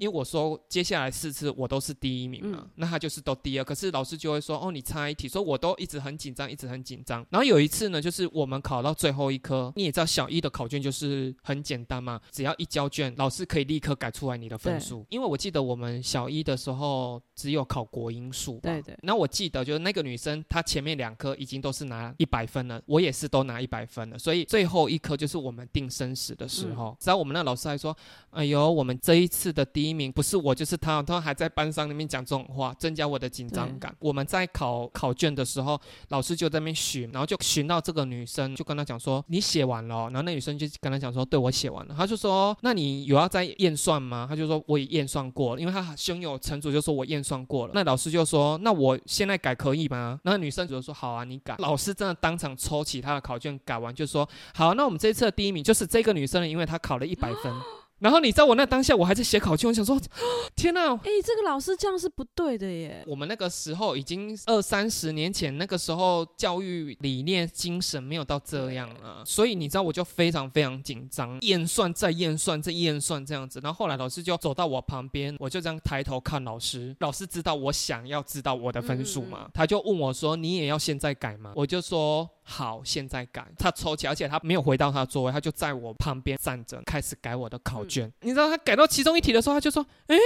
[0.00, 3.64] 为我说接下来四次我都是第一名嘛，那他就是都第二。
[3.64, 7.24] 可是老师就会说，哦，你差一题，所以我都一直很紧张，一直很紧张。
[7.30, 12.77] 然后有一次呢，就是我们考到最后一科，你也知道小一的考卷就是很简单嘛，只要一交。
[12.86, 18.94] 卷老师可以立刻改出来你的分数，因为我记得我们小一的时候只有考国英数，对对。
[19.02, 26.94] 那我记得就是那个女生她前面两科已经都是拿一百分了，我也是都拿一百分了，所以最后一科就是我们定生死的时候。
[27.00, 27.96] 只要我们那老师还说
[28.30, 33.94] ：“哎呦，我们这一次的第一名不是我就是他。”他还在班上那边讲这种话，增加我的紧张感。
[33.98, 44.26] 我们在考考卷的时候，老师就在那边巡，然后就巡到这个女生，就跟她讲说：“你写完了。”然后那女生就跟他讲说：“对我写完了。”他就说：“那。”那你有要再验算吗？
[44.28, 47.72] 他就说我也验算过了，因为他胸有成竹，就说我验算过了。
[47.74, 50.20] 那老师就说，那我现在改可以吗？
[50.22, 51.54] 那女生就说好啊，你改。
[51.60, 57.50] 老师真的当场抽起他的考卷改完，就说好，那我们这次的第一名就是这个女生，因为她考了一百分。
[57.98, 60.00] 然后你知道我那当下我还在写考卷，我想说，
[60.54, 60.94] 天哪！
[60.94, 63.04] 哎、这个老师这样是不对的耶。
[63.06, 73.60] 我们那个时候已经二三十年前，那个时候教育理念精神没有到这样啊，所以你知道我就非常非常紧张，验算再验算再验算这样子。
[73.62, 82.28] 然后后来老师就走到我旁边，我就这样抬头看老师，老师知道我想要知道我的分数嘛，他就问我说：“你也要现在改吗？”我就说。
[82.50, 83.46] 好，现在改。
[83.58, 88.12] 他抽起，而且他没有回到他的座位，他就在我旁边站着，开始改我的考卷。
[88.20, 90.16] 你知道他改到其中一题的时候，他就说：“哎。”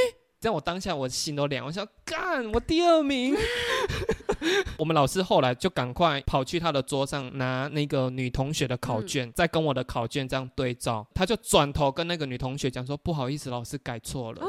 [0.42, 1.64] 这样我当下，我心都凉。
[1.64, 3.32] 我想干，我第二名。
[4.76, 11.06] 我们老师后来就赶快跑去他的桌上拿那个女同学的考卷，再跟我的考卷这样对照。
[11.14, 14.42] 他就转头跟那个女同学讲说：“不好意思，老师改错了。”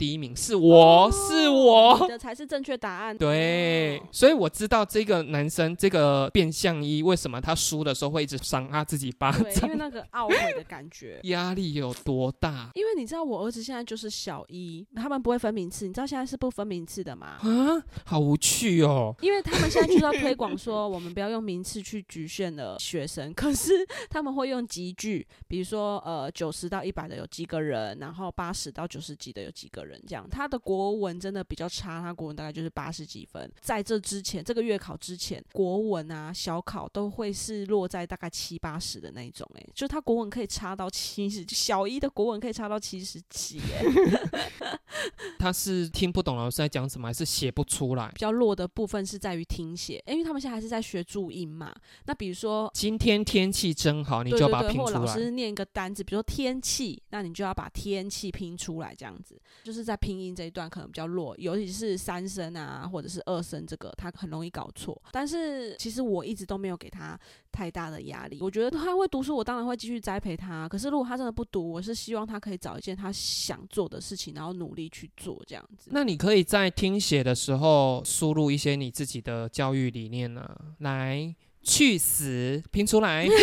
[0.00, 3.18] 第一名是我是我，你的才是正确答案。
[3.18, 11.20] 对，所以我知道这个男生这个变相一为什么他输的时候会一直伤他自己巴对，掌，因为那个懊悔的感觉。
[11.28, 17.36] 压力有多大因为你知道我儿子现在就是小一，他们不会分名次，你知道现在是不分名次的吗？
[17.42, 17.84] 啊？
[18.06, 19.14] 好无趣哦。
[19.20, 30.28] 因为他们现在就是要推广说，我们不要用名次去局限了学生，可是他们会用集聚，比如说呃九十到一百的有几个人，然后八十到九十几的有几个人，这样。
[30.30, 33.50] 他的国文真的比较差，他国文大概就是八十几分。
[33.60, 44.78] 在这之前，这个月考之前，国文啊小考都会是落在大概七八十的那一种、欸，就他国文可以差到七十，小一的国文可以差到七十几，哎，
[45.38, 48.08] 他是听不懂老师在讲什么，还是写不出来？
[48.08, 51.74] 比较弱的部分是在于听写，因为他们现在还是在学注音嘛。
[52.06, 55.00] 那比如说今天天气真好，你就要把它对对对，拼出来。
[55.00, 65.00] 或老师念一个单字，比如说天气，那你就要把天气拼出来，这样子就是是在拼音这一段可能比较弱，尤其是三声啊或者是二声，这个他很容易搞错。
[65.10, 67.18] 但是其实我一直都没有给他
[67.50, 70.68] 太大的压力，我觉得他会读书，我当然会继续栽培他。
[70.68, 75.90] 可是如果他真的不读，我是希望他可以找一件他想做的事情，然后努力去做这样子。
[75.92, 83.26] 那你可以在听写的时候输入一些你自己的教育理念呢、来，去死，拼出来。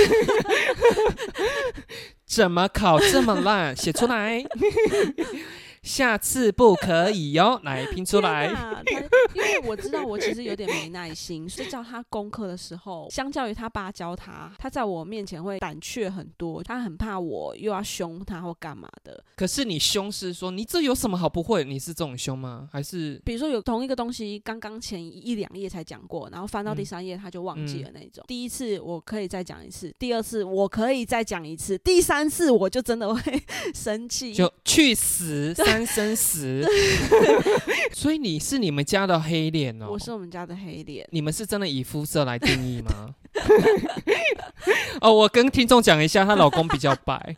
[2.25, 3.75] 怎么考这么烂？
[3.75, 4.43] 写出来。
[5.87, 8.47] 下次不可以哟， 来拼出来
[9.33, 19.23] 因为我知道我其实有点没耐心，所以教他功课的时候，相较于他爸教他，他在我面前会胆怯很多，他很怕我又要凶他或干嘛的。
[19.35, 21.63] 可是你凶是说你这有什么好不会？
[21.63, 22.67] 你是这种凶吗？
[22.71, 28.23] 还是比如说有同一个东西，刚刚前一两页才讲过，然后翻到第嗯三页他就忘记了那种。
[28.27, 33.21] 第一次我可以再讲一次，第二次我可以再讲一次，第三次我就真的会
[33.73, 34.33] 生气。
[34.33, 36.65] 就去死三生死？
[37.93, 39.87] 所以你是你们家的黑脸哦。
[39.91, 41.07] 我是我们家的黑脸。
[41.11, 43.13] 你们是真的以肤色来定义吗？
[45.01, 47.35] 哦，我跟听众讲一下，她老公比较白，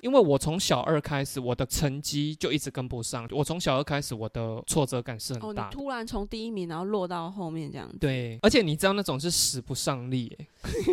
[0.00, 3.26] 因为我从小二开始，我的成绩就一直跟不上。
[3.32, 5.70] 我从小二开始，我的挫折感是很大的。
[5.72, 7.98] 突然从第一名然后落到后面这样子。
[7.98, 10.46] 对，而且你知道那种是使不上力耶。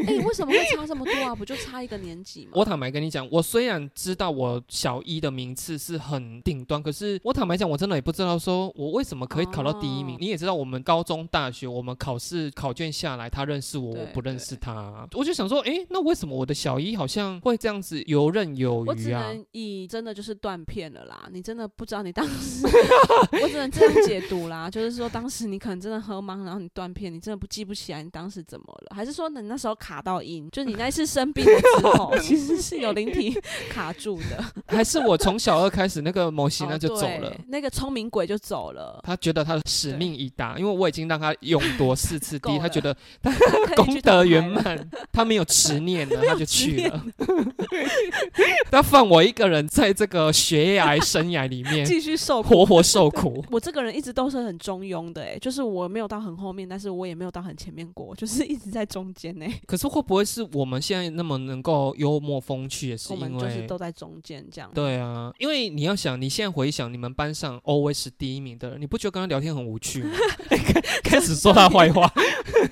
[0.07, 1.35] 哎、为什么会差这么多啊？
[1.35, 2.53] 不就差一个年级吗？
[2.57, 10.15] 我坦白跟你讲，我虽然知道我小一的名次是很顶端，可是我坦白讲，我真的也不知道说我为什么可以考到第一名。
[10.15, 19.21] 哦你也知道，我们高中、大学，我们考试考卷下来，他认识我，我不认识他，我就想说，哎，那为什么我的小一好像会这样子游刃有我只余啊？
[19.27, 22.65] 能以真的就是断片了啦，你真的不知道你当时，
[23.41, 33.33] 我只能这样解读啦，就是说当时你可能真的喝懵，然后你断片，你真的不记不起来你当时怎么了，还是说你那时候卡到音，就是你那一次生病的时候， 其实是有灵体
[33.69, 37.29] 卡住的，还是我从小二开始，那个某西哦那就走了。
[37.29, 43.31] 对那个聪明鬼就走了，他觉得他的使命已达，因为我已经让他勇夺四次 第一，他觉得 他
[43.75, 44.19] 功德。
[44.19, 47.03] 圆满，他没有执念了， 他就去了。
[48.69, 52.49] 他放我一个人在这个学涯生涯里面继续受苦。
[52.49, 53.43] 活活受苦。
[53.49, 64.69] 我这个人一直都是很中庸的、欸，就是我没有到很后面，但是我也没有到很前面过，就是一直在中间呢、可是会不会是我们现在那么能够幽默风趣，也是因我们就是为都在中间这样。
[64.73, 65.28] 对啊？
[65.37, 70.11] 因为你要想，你现在回想你们班上 always 是第一名的人，你不觉得跟他聊天很无趣吗？
[71.03, 72.11] 开始说他坏话。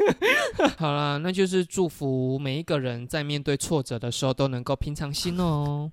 [0.77, 5.91] 好啦，那就是祝福每一个人在面对挫折的时候都能够平常心哦。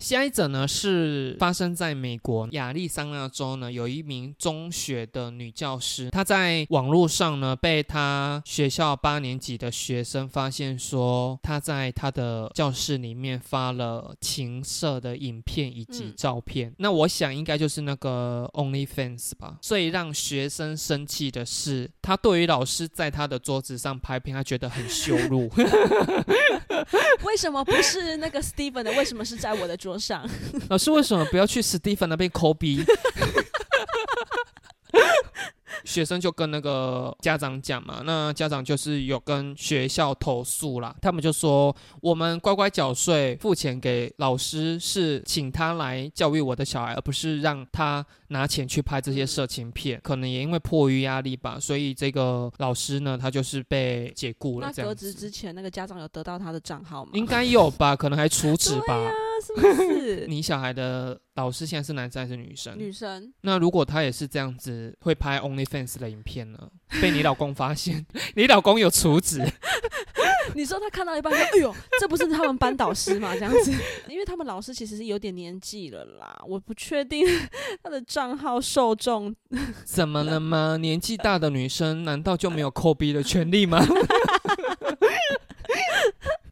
[0.00, 16.74] 下一则呢是发生在美国亚利桑那州呢，有一名中学的女教师，她在网络上呢被她学校八年级的学生发现说，她在她的教室里面发了情色的影片以及嗯照片。
[16.78, 19.58] 那我想应该就是那个 OnlyFans 吧。
[19.60, 25.50] 最让学生生气的是，她对于老师在她的桌子上拍片，她觉得很羞辱。
[27.22, 28.90] 为什么不是那个 Steven 的？
[28.92, 30.28] 为什么是在我的桌上？
[30.68, 32.84] 老师为什么不要去史蒂芬那边抠鼻？
[35.82, 50.00] 学生就跟那个家长讲嘛，那家长就是有跟学校投诉啦，他们就说我们乖乖缴税付钱给老师，是请他来教育我的小孩，而不是让他拿钱去拍这些色情片。
[50.02, 54.84] 可能也因为迫于压力吧，所以这个老师呢，他就是被解雇了那。
[54.84, 57.10] 革职之前，那个家长有得到他的账号吗？
[57.14, 58.94] 应该有吧，可能还处置 吧。
[58.94, 59.12] 啊，
[59.46, 60.26] 是不是？
[60.26, 62.76] 你小孩的老师现在是男生还是女生？
[62.78, 66.70] 女生那如果他也是这样子会拍 OnlyFans 的影片呢？
[67.00, 68.04] 被你老公发现，
[68.34, 69.40] 你老公有处子，
[70.56, 73.72] 你说他看到一半说：“哎呦，这不是他们班导师吗？”这样子，
[74.08, 77.24] 因为他们老师其实是有点年纪了啦，我不确定
[77.80, 79.34] 他的账号受众。
[79.84, 80.76] 怎么了吗？
[80.76, 83.80] 年纪大的女生难道就没有抠逼的权利吗？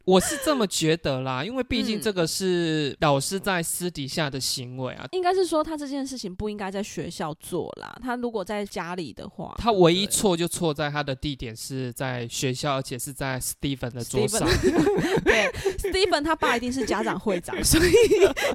[0.08, 5.06] 我是这么觉得啦，因为毕竟嗯这个是老师在私底下的行为啊。
[5.12, 14.48] 应该是说他这件事情不应该在学校做啦，他如果在家里的话，他唯一错就错在他的地点是在学校，而且是在 Steven 的桌上。
[15.24, 17.92] 对 Steven 他爸一定是家长会长， 所以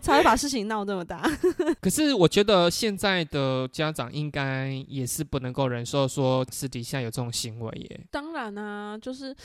[0.02, 1.22] 才会把事情闹这么大。
[1.80, 8.02] 可是我觉得现在的家长应该也是不能够忍受说私底下有这种行为耶。
[8.10, 9.36] 当然啊，就是，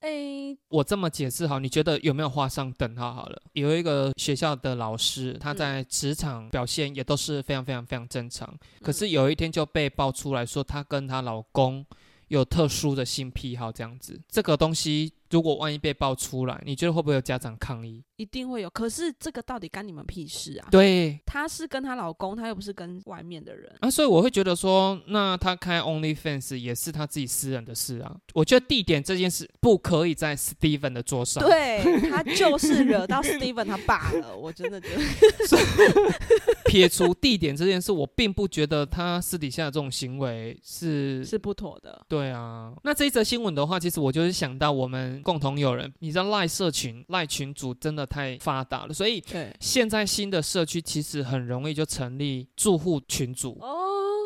[0.00, 3.12] 诶、我这么解释好，你觉得有没有画上等号？
[3.12, 8.52] 好了，有一个学校的老师，他在职场表现也都是非常非常非常正常，
[8.82, 11.84] 可是有一天就被爆出来说，她跟她老公
[12.28, 18.02] 有特殊的性癖好，这样子，这个东西如果万一被爆出来，你觉得会不会有家长抗议？
[18.18, 18.68] 一定会有。
[18.68, 20.68] 可是这个到底干你们屁事啊？
[20.70, 23.72] 对，她是跟她老公，她又不是跟外面的人。
[23.80, 28.14] 啊，所以我会觉得说，那她开 OnlyFans 也是她自己私人的事啊。
[28.34, 31.42] 我觉得地点这件事不可以在 Steven 的桌上。
[31.42, 35.02] 对他 就是惹到 Steven 他爸了，我真的觉得。
[36.66, 41.24] 撇除地点这件事，我并不觉得他私底下的这种行为是。
[41.24, 42.04] 是不妥的。
[42.08, 49.22] 对啊，那这一则新闻的话，其实我就是想到我们共同友人，你知道赖社群、赖群主真的太发达了，所以。
[49.60, 53.58] 现在新的社区其实很容易就成立住户群组。
[53.60, 53.76] 哦，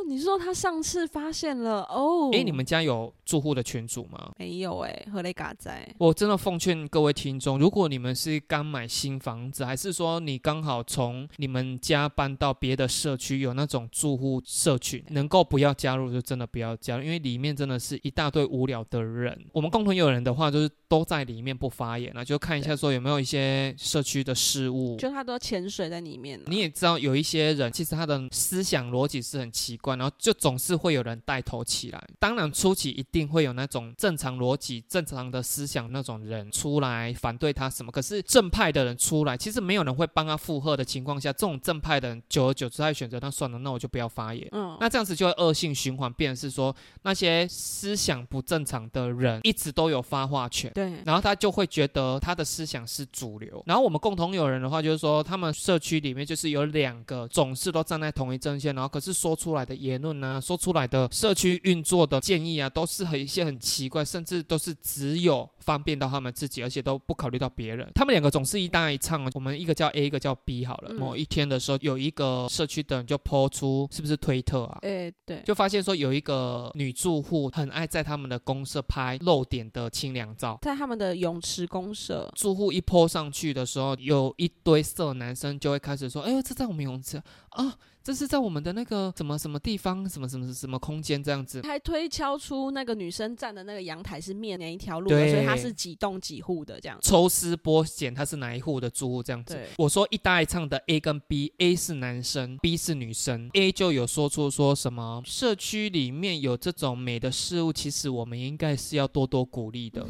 [0.07, 2.30] 你说他上次发现了哦？
[2.32, 4.32] 哎，你们家有住户的群组吗？
[4.38, 5.88] 没有哎、何雷嘎在。
[5.98, 19.46] 我真的奉劝各位听众，如果你们是刚买新房子，还是说你刚好从你们家搬到别的社区，有那种住户社群，能够不要加入就真的不要加入，因为里面真的是一大堆无聊的人。
[19.53, 24.96] 我们共同有人的话，就是都在里面不发言啊，就看一下说有没有一些社区的事务。
[24.96, 26.44] 就他都潜水在里面了。
[26.48, 32.03] 你也知道，有一些人其实他的思想逻辑是很奇怪，然后就总是会有人带头起来。
[32.18, 37.93] 当然，初期一定会有那种正常逻辑、正常的思想那种人出来反对他什么。
[37.93, 44.47] 可是正派的人出来，其实没有人会帮他附和的情况下，这种正派的人久而久之，他会选择那算了，那我就不要发言。
[44.53, 50.70] 嗯，那这样子就会恶性循环，变成是说那些思想不正常的人一直都有发话权。
[50.74, 53.62] 对，然后他就会觉得他的思想是主流。
[53.66, 67.91] 然后我们共同有人的话，就是说他们社区里面就是有两个总是都站在同一阵线，然后可是说出来的言论啊、说出来的社区运作的建议啊，都是很一些很奇怪，甚至都是只有方便到他们自己，而且都不考虑到别人。
[67.95, 70.91] 他们两个总是一搭一唱，我们一个叫 A，一个叫 B 好了。
[70.93, 74.78] 嗯某一天的时候，有一个社区的人就抛出，是不是推特啊？
[74.83, 87.20] 哎、对，就发现说有一个女住户很爱在他们的公社拍露点的清凉照，在他们的泳池公社，住户一泼上去的时候，有一堆色男生就会开始说：“哎呦，这在我们泳池
[87.51, 96.98] 啊，这是在我们的那个什么什么地方，什么什么什么空间这样子。”还推敲出那个女生站的那个阳台是面哪一条路的，所以她是几栋几户的这样。
[97.00, 99.59] 抽丝剥茧，她是哪一户的住户这样子。
[99.78, 103.48] 我说一搭一唱的 A 跟 B，A 是男生，B 是女生。
[103.55, 110.07] A 就有说出说什么社区里面有这种美的事物，其实我们应该是要多多鼓励的。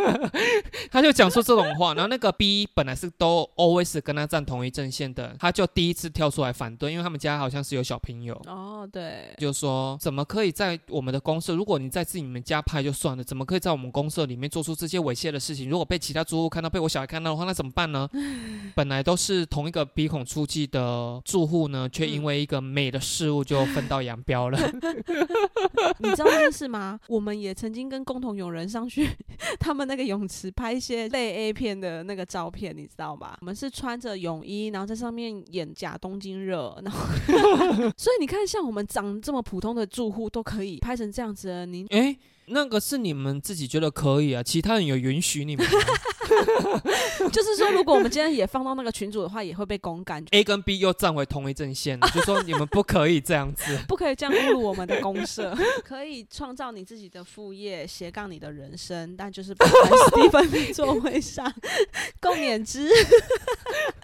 [0.90, 8.34] 他就讲出这种话，然后那个 B 本来是都 always 跟他站同一阵线的，他就第一次跳出来反对，因为他们家好像是有小朋友。
[8.46, 11.54] 哦，对，就说怎么可以在我们的公社？
[11.54, 15.68] 如果你在自己们家拍就算了，怎么可以在我们公社里面做出这些猥亵的事情？
[15.68, 18.08] 如果被其他住户看到，被我小孩看到的话，那怎么办呢？
[18.74, 24.58] 本来都是同一个鼻孔出气的住户呢，却因为一个美的事物就分道扬镳了。
[25.98, 26.98] 你知道这件事吗？
[27.08, 29.08] 我们也曾经跟共同友人上去
[29.60, 33.36] 他们那个泳池拍一些类 A 片的那个照片，你知道吗？
[33.40, 37.09] 我们是穿着泳衣，然后在上面演假东京热，然后
[37.96, 45.72] 所以你看，像我们长这么普通的住户都可以拍成这样子的，你哎，那个是你们自己觉得可以啊，其他人有允许你们吗？
[47.32, 50.24] 就是说，如果我们今天也放到那个群组的话，也会被公干。
[50.30, 53.78] A 跟 B 又站回同一阵线了， 就说你们不可以这样子。
[53.88, 61.52] 不可以这样侮辱我们的公社， 可以创造你自己的副业，斜杠你的人生，但就是不在史蒂芬座位上
[62.20, 62.88] 共勉之，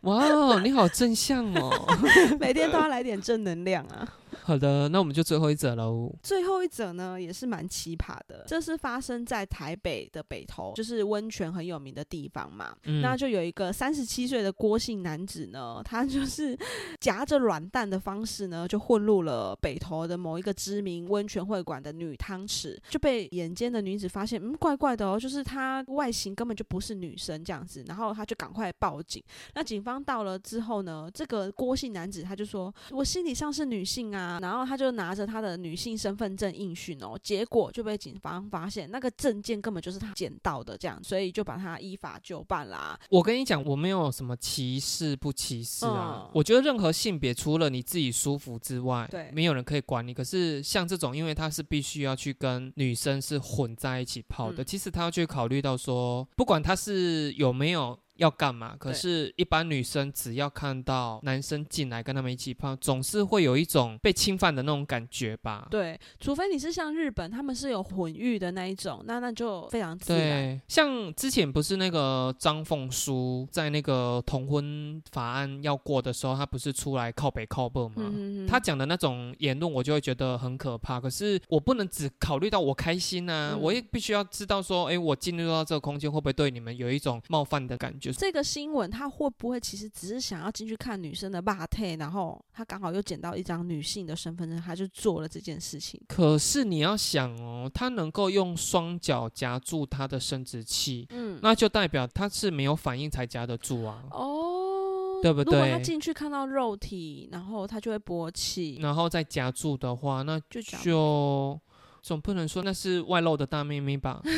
[0.02, 1.70] 哇，你好正向哦。
[2.38, 4.06] 每天都要来点正能量啊！
[4.42, 6.12] 好的，那我们就最后一则喽。
[6.22, 12.74] 最后一则呢，也是蛮奇葩的，这是发生在台北的北投，就是温泉很有名的地方嘛。
[12.84, 16.58] 嗯那就有一个三十七岁的郭姓男子呢，他就是
[17.00, 29.22] 夹着软蛋的方式呢，就混入了北投的某一个知名温泉会馆的女汤池，就被眼尖的女子发现，嗯，怪怪的哦，就是他外形根本就不是女生这样子，然后他就赶快报警。
[29.54, 42.98] 那警方到了之后呢，这个郭姓男子他就说，我心理上是女性啊，然后他就拿着他的女性身份证应讯哦，结果就被警方发现那个证件根本就是他捡到的，这样，所以就把他依法就办啦。
[43.10, 46.22] 我跟你讲，我没有什么歧视不歧视啊。
[46.24, 50.12] 嗯我觉得任何性别，除了你自己舒服之外，对没有人可以管你。
[50.12, 57.98] 可是像这种，因为他是必须要去跟女生是混在一起泡的，嗯其实他要去考虑到说，不管他是有没有。
[58.16, 58.74] 要干嘛？
[58.78, 65.66] 可是，一般女生只要看到男生进来跟他们一起泡，总是会有一种被侵犯的那种感觉吧？
[65.70, 70.20] 对，除非你是像日本，他们是有混浴的那一种，那那就非常自然。
[70.20, 78.10] 对，像之前不是那个张凤书在那个同婚法案要过的时候，他不是出来靠北靠北吗？
[78.14, 81.00] 嗯他讲的那种言论，我就会觉得很可怕。
[81.00, 88.05] 可是我不能只考虑到我开心啊，嗯我也必须要知道说，哎，我进入到这个空间会不会对你们有一种冒犯的感觉？
[88.12, 96.00] 这个新闻，他会不会其实只是想要进去看女生的霸退，然后他刚好又捡到一张女性的身份证，他就做了这件事情。
[96.08, 104.02] 可是你要想哦，他能够用双脚夹住他的生殖器，嗯，那就代表他是没有反应才夹得住啊。
[104.10, 111.60] 哦，对不对如果他进去看到肉体，然后他就会勃起，然后再夹住的话，那就就
[112.02, 114.22] 总不能说那是外露的大妹妹吧？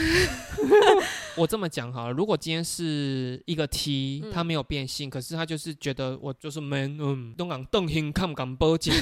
[1.39, 8.93] 我这么讲好了，如果今天是一个 T，嗯他没有变性，可是他就是觉得我就是 man，嗯，东港邓 hin 看不敢报警，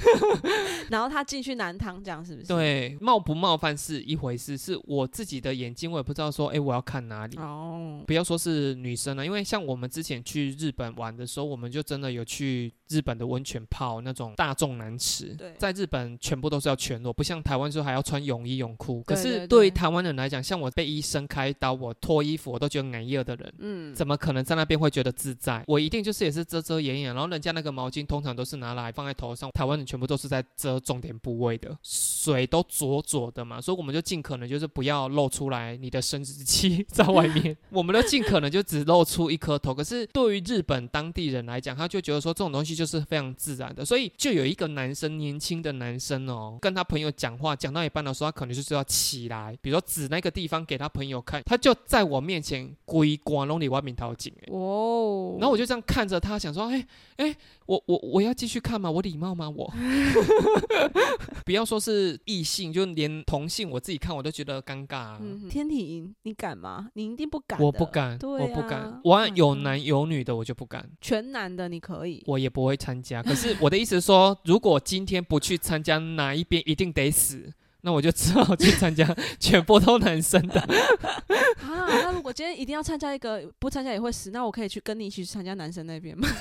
[0.88, 2.46] 然后他进去男汤，这样是不是？。
[2.46, 7.36] 对，冒不冒犯是一回事，是我自己的眼睛，我也不知道说，哎，我要看哪里。
[7.36, 15.54] 哦，不要说是女生了，因为像我们之前去日本玩的时候，我们就真的有去日本的温泉泡那种大众男池对。
[15.58, 19.02] 在日本全部都是要全裸，不像台湾说还要穿泳衣泳裤。
[19.02, 23.54] 可是对于对台湾人来讲，像我被医生开刀，我脱衣服我都觉得难热的人。
[23.58, 25.64] 嗯，怎么可能在那边会觉得自在？
[25.66, 39.74] 我一定就是也是遮遮掩掩，然后人家那个毛巾通常都是拿来放在头上，台湾人全部都是在遮重点部位的，水都浊浊的嘛，所以我们就尽可能就是不要露出来你的生殖器 在外面， 我们都尽可能就只露出一颗头。
[39.74, 54.52] 可是对于日本当地人来讲，他就觉得说这种东西就是非常自然的，所以就有一个男生，年轻的男生哦，跟他朋友讲话讲到一半的时候，他可能就是要起来，比如说指那个地方给他朋友看，他就在我面前龟光弄里外面掏井哎。
[54.52, 58.90] 哦，然后我就这样看着他，想说，哎哎，我我我要继续看吗？
[58.90, 59.48] 我礼貌吗？
[59.48, 59.72] 我
[61.46, 65.18] 不要说是异性，就连同性，我自己看我都觉得尴尬、啊。
[65.22, 66.88] 嗯，天体营，你敢吗？
[66.94, 69.00] 你一定不敢，我不，敢，对我不啊敢。
[69.04, 73.22] 我按有嗯男有女的，我就不敢，全男的你可以，我也不会参加。
[73.22, 77.52] 可是我的意思是说，如果今天不去参加，哪一边一定得死，
[77.82, 79.06] 那我就只好去参加
[79.38, 80.60] 全部都男生的。
[80.60, 86.28] 啊，那如果今天一定要参加一个，不参加也会死，那我可以去跟你一起去参加男生那边吗？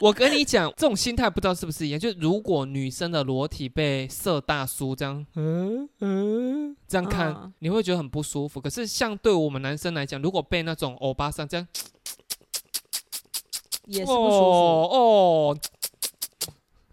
[0.00, 2.00] 我跟你讲，这种心态不知道是不是一样？
[2.00, 8.58] 就如果女生的裸体被色大叔这样，嗯嗯，这样看，嗯你会觉得很不舒服。
[8.58, 11.68] 可是像对我们男生来讲，如果被那种欧巴桑这样，
[13.90, 14.44] 也是不舒服。
[14.44, 15.58] 哦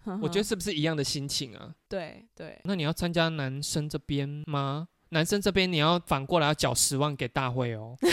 [0.04, 1.74] 呵呵我觉得是不是一样的心情啊？
[1.88, 4.88] 对对，那你要参加男生这边吗？
[5.10, 7.96] 男生这边你要反过来要缴十万给大会哦。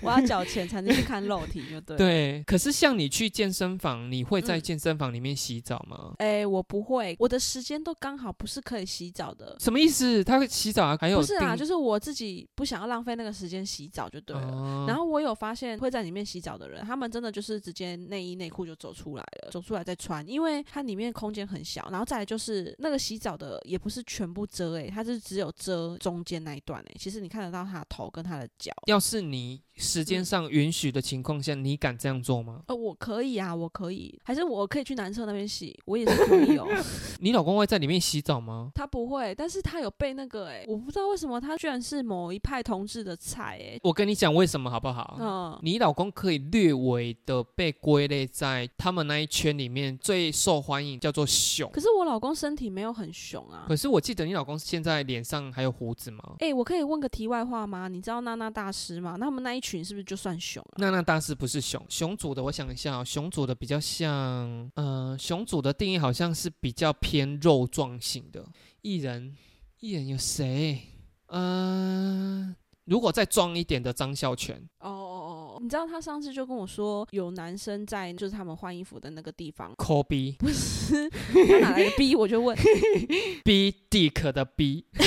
[0.00, 1.96] 我要缴钱才能去看肉体，就对。。
[1.96, 6.14] 对，可是像你去健身房，你会在嗯健身房里面洗澡吗？
[6.18, 9.56] 哎、我不会，我的时间都刚好不是可以洗澡的。
[9.60, 10.22] 什么意思？
[10.24, 14.42] 他会洗澡啊还有不是啊，就是我自己不想要浪费那个时间洗澡就对了。
[14.42, 21.88] 哦然后我有发现会在里面洗澡的人，他们真的就是直接内衣内裤就走出来了，走出来再穿，因为它里面空间很小。
[21.90, 28.72] 然后再来就是那个洗澡的也不是全不遮诶、它是只有遮中间那一段诶、其实你看得到它的头跟它的脚。
[28.86, 32.62] 要是你时间嗯上允许的情况下，你敢这样做吗？
[32.66, 36.66] 呃，我可以啊，我可以，还是我可以去男厕那边洗，我也是可以哦。
[37.20, 38.70] 你老公会在里面洗澡吗？
[38.74, 45.16] 他不会，但是他有被那个诶、我不知道为什么他居然是某一派同志的菜诶、我跟你讲为什么好不好？
[45.20, 51.70] 嗯，你老公可以略微的被归类在他们那一圈里面最受欢迎，叫做熊。
[51.72, 53.64] 可是我老公身体没有很熊啊。
[53.66, 56.22] 可是我记得你老公现在脸上还有胡子吗？
[56.40, 57.88] 哎、我可以问个题外话吗？
[57.88, 59.16] 你知道娜娜大师吗？
[59.18, 60.74] 那他们那一群是不是就算熊啊？
[60.76, 68.44] 那那大师不是熊，熊族的，我想一下、哦，熊族的比较像，呃，熊族的定义好像是比较偏肉状型的
[68.82, 69.34] 艺人，
[69.80, 70.80] 艺人有谁？
[71.28, 72.54] 嗯、
[72.84, 82.14] 如果再壮一点的张孝全，哦哦哦，你知道他上次就跟我说，有男生在就是他们换衣服的那个地方，Kobe 不是他哪来的逼？
[82.14, 82.54] 我就问，
[83.44, 84.84] B Dick 的 B，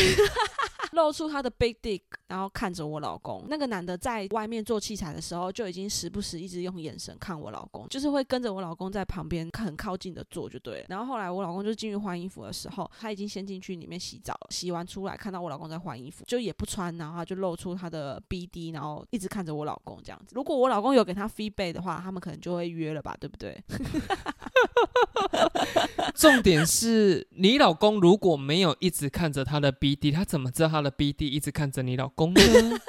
[0.96, 3.46] 露出他的 big dick，然后看着我老公。
[3.48, 10.86] 那个男的在外面做器材的时候，就已经时不时一直用眼神看我老公，就是会跟着我老公在旁边很靠近的做就对了。
[10.89, 20.34] 然后后来我老公就进去换衣服的时候，他已经先进去里面洗澡了，洗完出来看到我老公在换衣服，就也不穿，然后他就露出他的 BD，然后一直看着我老公这样子。
[20.34, 23.62] 如果我老公有给他 fee back 的话，他们可能就会约了吧，对不对？
[26.15, 32.41] 重点是你老公如果没有一直看着他的 BD，他怎么知道他的 BD 一直看着你老公呢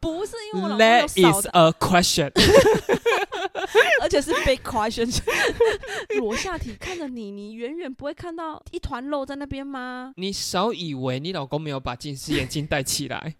[0.00, 2.32] 不是因为我老公有？That 扫 is a question。
[4.00, 5.20] 而且是 big question，
[6.18, 10.12] 裸下体看着你，你远远不会看到一团肉在那边吗？
[10.16, 13.34] 你少以为你老公没有把近视眼镜戴起来，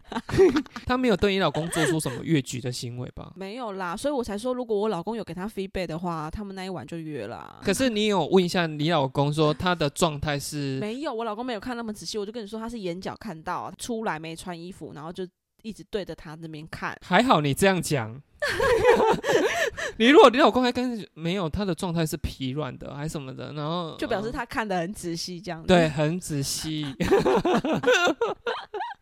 [0.85, 3.33] 他没有对你老公做出什么越矩的行为吧？
[3.37, 7.61] 没有啦，所以我才说，如果我老公有给他 feedback 的话，他们那一晚就约了。
[7.63, 10.79] 可是你有问一下你老公说他的状态是？
[10.81, 15.27] 没有，我老公没有看那么仔细，我就跟你说他是眼角看到出来没穿衣服，然后就
[15.63, 16.97] 一直对着他那边看。
[17.03, 18.21] 还好你这样讲。
[19.99, 25.67] 你如果你老公还跟没有他的状态是疲软的还是什么的，然后就表示呃他看得很仔细，这样子。
[25.67, 26.87] 对，很仔细。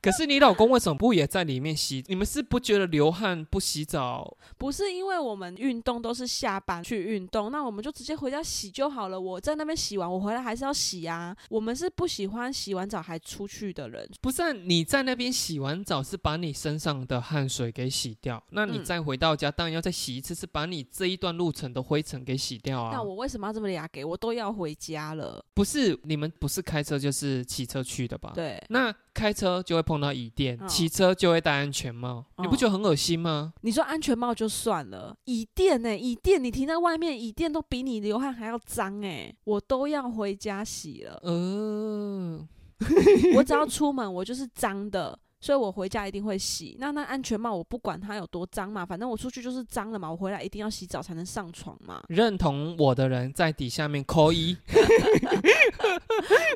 [0.02, 2.04] 可是你老公为什么不也在里面洗？
[2.06, 4.36] 你们是不觉得流汗不洗澡？
[4.56, 9.20] 不是因为我们运动都是下班去运动，那我们就直接回家洗就好了。
[9.20, 11.36] 我在那边洗完，我回来还是要洗啊。
[11.50, 14.08] 我们是不喜欢洗完澡还出去的人。
[14.20, 22.90] 不是、啊、你在那边洗完澡是把你身上的汗水给洗掉，那你嗯再回到家，当然要再洗一次，是把你这一段路程的灰尘给洗掉啊。
[22.92, 24.04] 那我为什么要这么俩给？
[24.04, 25.42] 我都要回家了。
[25.54, 28.32] 不是你们不是开车就是骑车去的吧？。
[28.34, 33.54] 对，那开车就会碰到椅垫，嗯骑车就会戴安全帽，你不嗯觉得很恶心吗？
[33.62, 41.18] 你说安全帽就算了，椅垫呢、椅垫你停在外面，椅垫都比你流汗还要脏哎、我都要回家洗了。
[41.22, 42.46] 呃，
[43.34, 45.18] 我只要出门，我就是脏的。
[45.46, 46.76] 所以我回家一定会洗。
[46.80, 52.02] 那那安全帽我不管它有多脏嘛，反正我出去就是脏了嘛，我回来一定要洗澡才能上床嘛。
[52.08, 54.56] 认同我的人在底下面扣一。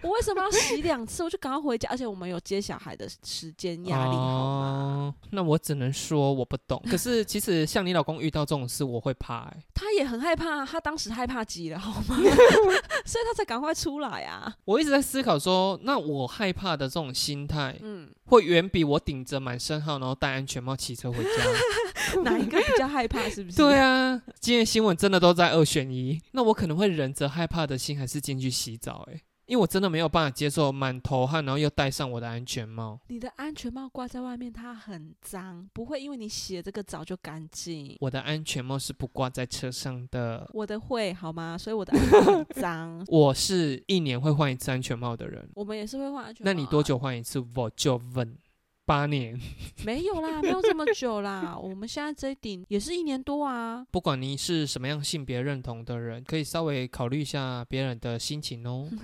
[0.02, 1.22] 我为什么要洗两次？
[1.22, 4.66] 我就赶快回家，而且我们有接小孩的时间压力，好吗？
[4.66, 6.82] 哦，那我只能说我不懂。
[6.90, 9.56] 可是其实像你老公遇到这种事，我会怕、欸。
[9.72, 12.16] 他也很害怕，他当时害怕极了，好吗？
[13.06, 14.52] 所以他才赶快出来啊。
[14.64, 21.30] 我一直在思考说，那我害怕的这种心态，嗯，会远比我顶着满身汗然后戴安全帽骑车回家。
[22.24, 23.28] 哪一个比较害怕？
[23.28, 23.56] 是不是？
[23.56, 29.20] 对啊，今天新闻真的都在二选一，那我可能会忍着害怕的心，还是进去洗澡、欸。
[29.46, 33.00] 因为我真的没有办法接受满头汗，然后又戴上我的安全帽。
[33.08, 37.96] 你的安全帽挂在外面，它很脏，不会因为你洗了这个澡就干净。
[37.98, 40.48] 我的安全帽是不挂在车上的。
[40.52, 41.58] 我的会好吗？
[41.58, 43.04] 所以我的安全帽很脏。
[43.10, 45.48] 我是一年会换一次安全帽的人。
[45.54, 46.80] 我们也是会换安全帽、啊那你多？
[46.80, 47.44] 久换一次？
[47.56, 48.38] 我就问，
[48.90, 49.40] 八年。
[49.86, 51.56] 没有啦，没有这么久啦。
[51.56, 53.86] 我们现在这一顶也是一年多啊。
[53.92, 58.90] 不管你是什么样性别认同的人，可以稍微考虑一下别人的心情哦。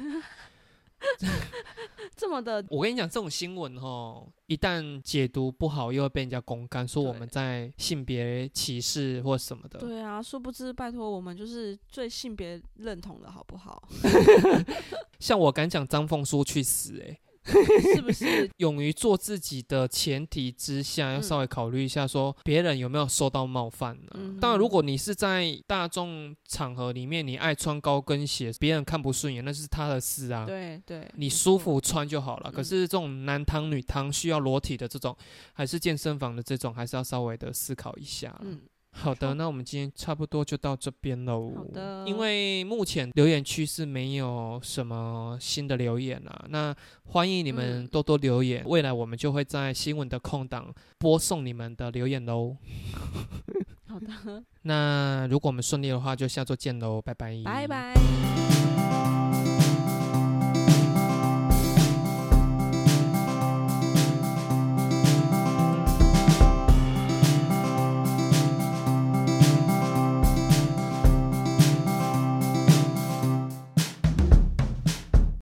[2.16, 9.78] 这么的，我跟你讲，这种新闻哦，一旦解读不好，又会被人家公干，说我们在性别歧视或什么的。
[9.78, 13.86] 对啊，殊不知，拜托我们就是最性别认同的好不好？
[15.20, 17.20] 像我敢讲张凤书去死、欸，
[17.94, 18.50] 是不是？
[18.58, 30.44] 勇于做自己的前提之下，要嗯稍微考虑一下，说别人有没有受到冒犯呢、嗯当然，如果你是在大众场合里面，你爱穿高跟鞋，别人看不顺眼，那是他的事啊。
[30.44, 32.50] 对对，你，舒服穿就好了。
[32.50, 35.16] 可嗯是这种男汤女汤需要裸体的这种，
[35.52, 38.38] 还是健身房的这种，还是要稍微的思考一下。
[38.44, 38.60] 嗯，
[38.98, 41.52] 好的，那我们今天差不多就到这边喽。
[41.54, 46.74] 好的因为目前留言区是没有什么新的留言啊，那
[47.04, 52.56] 欢迎你们嗯多多留言，未来我们就会在新闻的空档播送你们的留言喽。
[53.86, 58.45] 好的， 那如果我们顺利的话，就下周见喽，拜拜，拜拜。